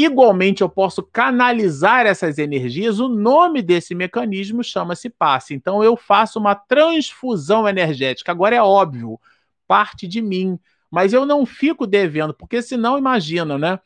[0.00, 3.00] Igualmente, eu posso canalizar essas energias.
[3.00, 5.54] O nome desse mecanismo chama-se passe.
[5.54, 8.30] Então, eu faço uma transfusão energética.
[8.30, 9.18] Agora é óbvio,
[9.66, 10.56] parte de mim,
[10.88, 13.80] mas eu não fico devendo, porque senão, imagina, né?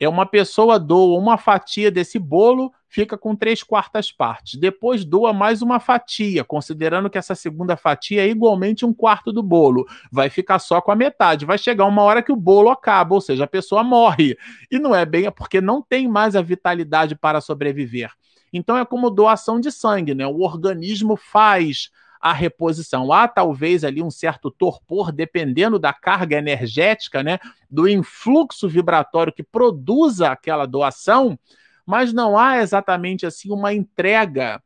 [0.00, 4.54] É uma pessoa doa uma fatia desse bolo, fica com três quartas partes.
[4.58, 9.42] Depois doa mais uma fatia, considerando que essa segunda fatia é igualmente um quarto do
[9.42, 9.86] bolo.
[10.10, 11.44] Vai ficar só com a metade.
[11.44, 14.36] Vai chegar uma hora que o bolo acaba, ou seja, a pessoa morre.
[14.70, 18.12] E não é bem é porque não tem mais a vitalidade para sobreviver.
[18.52, 20.26] Então é como doação de sangue, né?
[20.26, 21.90] O organismo faz
[22.20, 23.12] a reposição.
[23.12, 27.38] Há talvez ali um certo torpor, dependendo da carga energética, né,
[27.70, 31.38] do influxo vibratório que produza aquela doação,
[31.86, 34.62] mas não há exatamente assim uma entrega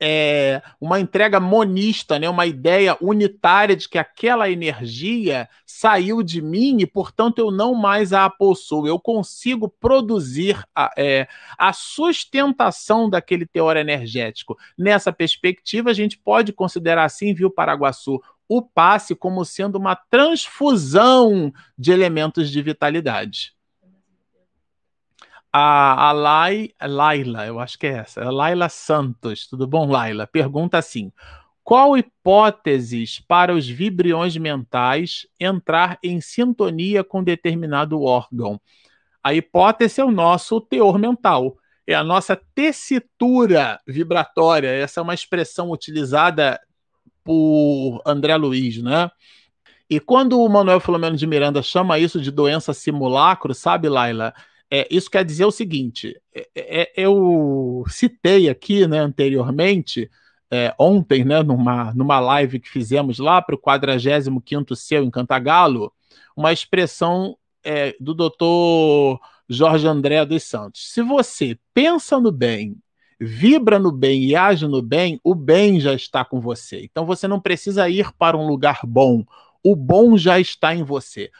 [0.00, 2.28] é, uma entrega monista, né?
[2.28, 8.12] uma ideia unitária de que aquela energia saiu de mim e, portanto, eu não mais
[8.12, 8.86] a possuo.
[8.86, 11.26] Eu consigo produzir a, é,
[11.58, 14.56] a sustentação daquele teor energético.
[14.76, 21.52] Nessa perspectiva, a gente pode considerar assim, viu, Paraguaçu, o passe como sendo uma transfusão
[21.76, 23.57] de elementos de vitalidade
[25.52, 30.26] a, a Lai, Laila, eu acho que é essa, a Laila Santos, tudo bom, Laila?
[30.26, 31.12] Pergunta assim:
[31.68, 38.60] qual hipóteses para os vibriões mentais entrar em sintonia com determinado órgão?
[39.22, 44.68] A hipótese é o nosso teor mental, é a nossa tessitura vibratória.
[44.68, 46.58] Essa é uma expressão utilizada
[47.22, 49.10] por André Luiz, né?
[49.90, 54.34] E quando o Manuel Filomeno de Miranda chama isso de doença simulacro, sabe, Laila?
[54.70, 60.10] É, isso quer dizer o seguinte: é, é, é eu citei aqui né, anteriormente,
[60.50, 65.92] é, ontem, né, numa, numa live que fizemos lá para o 45 Seu em Cantagalo,
[66.36, 67.36] uma expressão
[68.00, 70.92] do doutor Jorge André dos Santos.
[70.92, 72.76] Se você pensa no bem,
[73.20, 76.82] vibra no bem e age no bem, o bem já está com você.
[76.84, 79.24] Então você não precisa ir para um lugar bom.
[79.62, 81.30] O bom já está em você.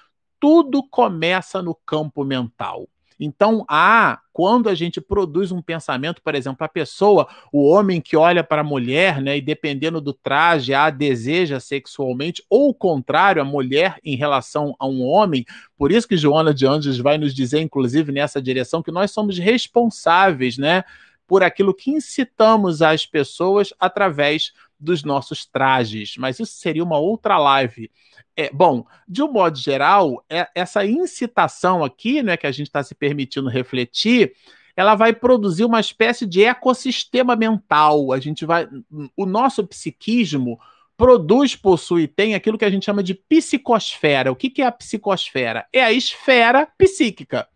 [0.41, 2.89] Tudo começa no campo mental.
[3.19, 8.17] Então, há, quando a gente produz um pensamento, por exemplo, a pessoa, o homem que
[8.17, 13.43] olha para a mulher, né, e dependendo do traje, a deseja sexualmente, ou o contrário,
[13.43, 15.45] a mulher em relação a um homem.
[15.77, 19.39] Por isso que Joana de Anjos vai nos dizer, inclusive, nessa direção, que nós somos
[19.39, 20.85] responsáveis, né,
[21.27, 26.17] por aquilo que incitamos as pessoas através dos nossos trajes.
[26.17, 27.91] Mas isso seria uma outra live.
[28.37, 32.83] É, bom, de um modo geral, é, essa incitação aqui, né, que a gente está
[32.83, 34.33] se permitindo refletir,
[34.77, 38.13] ela vai produzir uma espécie de ecossistema mental.
[38.13, 38.69] A gente vai,
[39.17, 40.61] o nosso psiquismo
[40.99, 44.33] produz, possui, tem aquilo que a gente chama de psicosfera.
[44.33, 45.65] O que, que é a psicosfera?
[45.73, 47.47] É a esfera psíquica.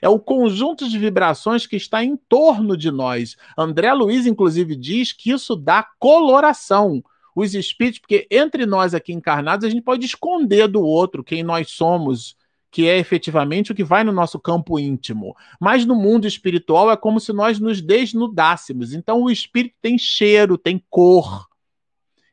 [0.00, 3.36] É o conjunto de vibrações que está em torno de nós.
[3.58, 7.02] André Luiz, inclusive, diz que isso dá coloração
[7.34, 11.70] os espíritos, porque entre nós aqui encarnados a gente pode esconder do outro quem nós
[11.70, 12.36] somos,
[12.70, 15.34] que é efetivamente o que vai no nosso campo íntimo.
[15.60, 18.92] Mas no mundo espiritual é como se nós nos desnudássemos.
[18.92, 21.48] Então o espírito tem cheiro, tem cor.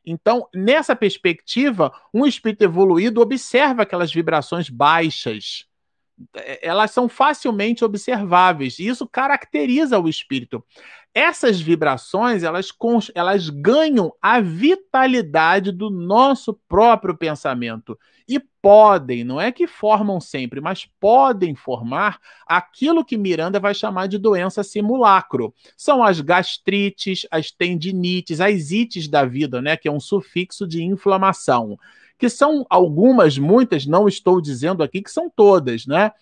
[0.04, 5.68] Então, nessa perspectiva, um espírito evoluído observa aquelas vibrações baixas
[6.34, 10.64] é, elas são facilmente observáveis e isso caracteriza o espírito.
[11.12, 12.68] Essas vibrações, elas,
[13.16, 17.98] elas ganham a vitalidade do nosso próprio pensamento
[18.28, 24.06] e podem, não é que formam sempre, mas podem formar aquilo que Miranda vai chamar
[24.06, 25.52] de doença simulacro.
[25.76, 30.84] São as gastrites, as tendinites, as ites da vida, né, que é um sufixo de
[30.84, 31.76] inflamação
[32.20, 36.12] que são algumas, muitas, não estou dizendo aqui que são todas, né?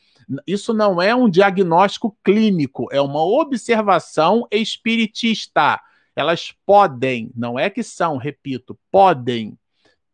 [0.46, 5.80] Isso não é um diagnóstico clínico, é uma observação espiritista.
[6.14, 9.56] Elas podem, não é que são, repito, podem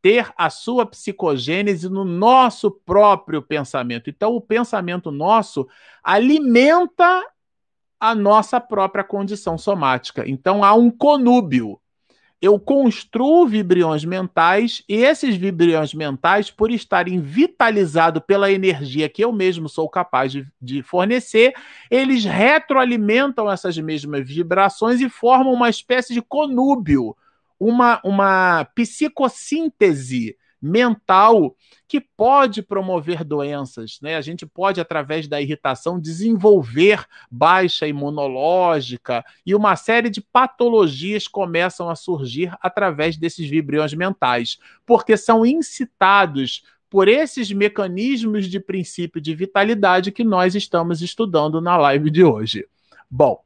[0.03, 4.11] ter a sua psicogênese no nosso próprio pensamento.
[4.11, 5.67] Então, o pensamento nosso
[6.03, 7.23] alimenta
[7.99, 10.29] a nossa própria condição somática.
[10.29, 11.81] Então, há um conúbio
[12.45, 19.33] eu construo vibriões mentais e esses vibriões mentais, por estarem vitalizados pela energia que eu
[19.33, 21.55] mesmo sou capaz de, de, fornecer,
[21.91, 27.17] eles retroalimentam essas mesmas vibrações e formam uma espécie de conúbio,
[27.59, 31.55] uma, uma psicossíntese mental
[31.87, 34.17] que pode promover doenças, né?
[34.17, 41.91] A gente pode através da irritação desenvolver baixa imunológica e uma série de patologias começam
[41.91, 49.35] a surgir através desses vibriões mentais, porque são incitados por esses mecanismos de princípio de
[49.35, 52.67] vitalidade que nós estamos estudando na live de hoje.
[53.11, 53.43] Bom,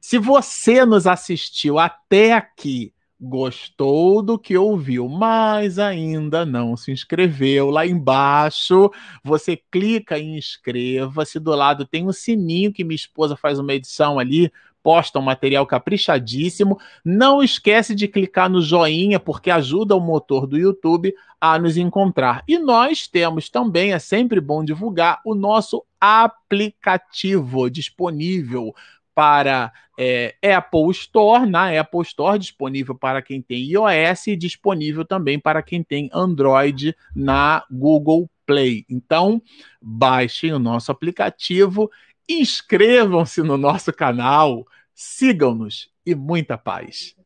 [0.00, 7.68] se você nos assistiu até aqui gostou do que ouviu, mas ainda não se inscreveu,
[7.68, 8.90] lá embaixo
[9.24, 14.18] você clica em inscreva-se, do lado tem um sininho que minha esposa faz uma edição
[14.18, 14.52] ali,
[14.82, 16.78] posta um material caprichadíssimo.
[17.04, 22.42] Não esquece de clicar no joinha, porque ajuda o motor do YouTube a nos encontrar.
[22.48, 28.72] E nós temos também, é sempre bom divulgar, o nosso aplicativo disponível
[29.18, 35.40] para é, Apple Store, na Apple Store, disponível para quem tem iOS e disponível também
[35.40, 38.86] para quem tem Android na Google Play.
[38.88, 39.42] Então,
[39.82, 41.90] baixem o nosso aplicativo,
[42.28, 44.64] inscrevam-se no nosso canal,
[44.94, 47.17] sigam-nos e muita paz.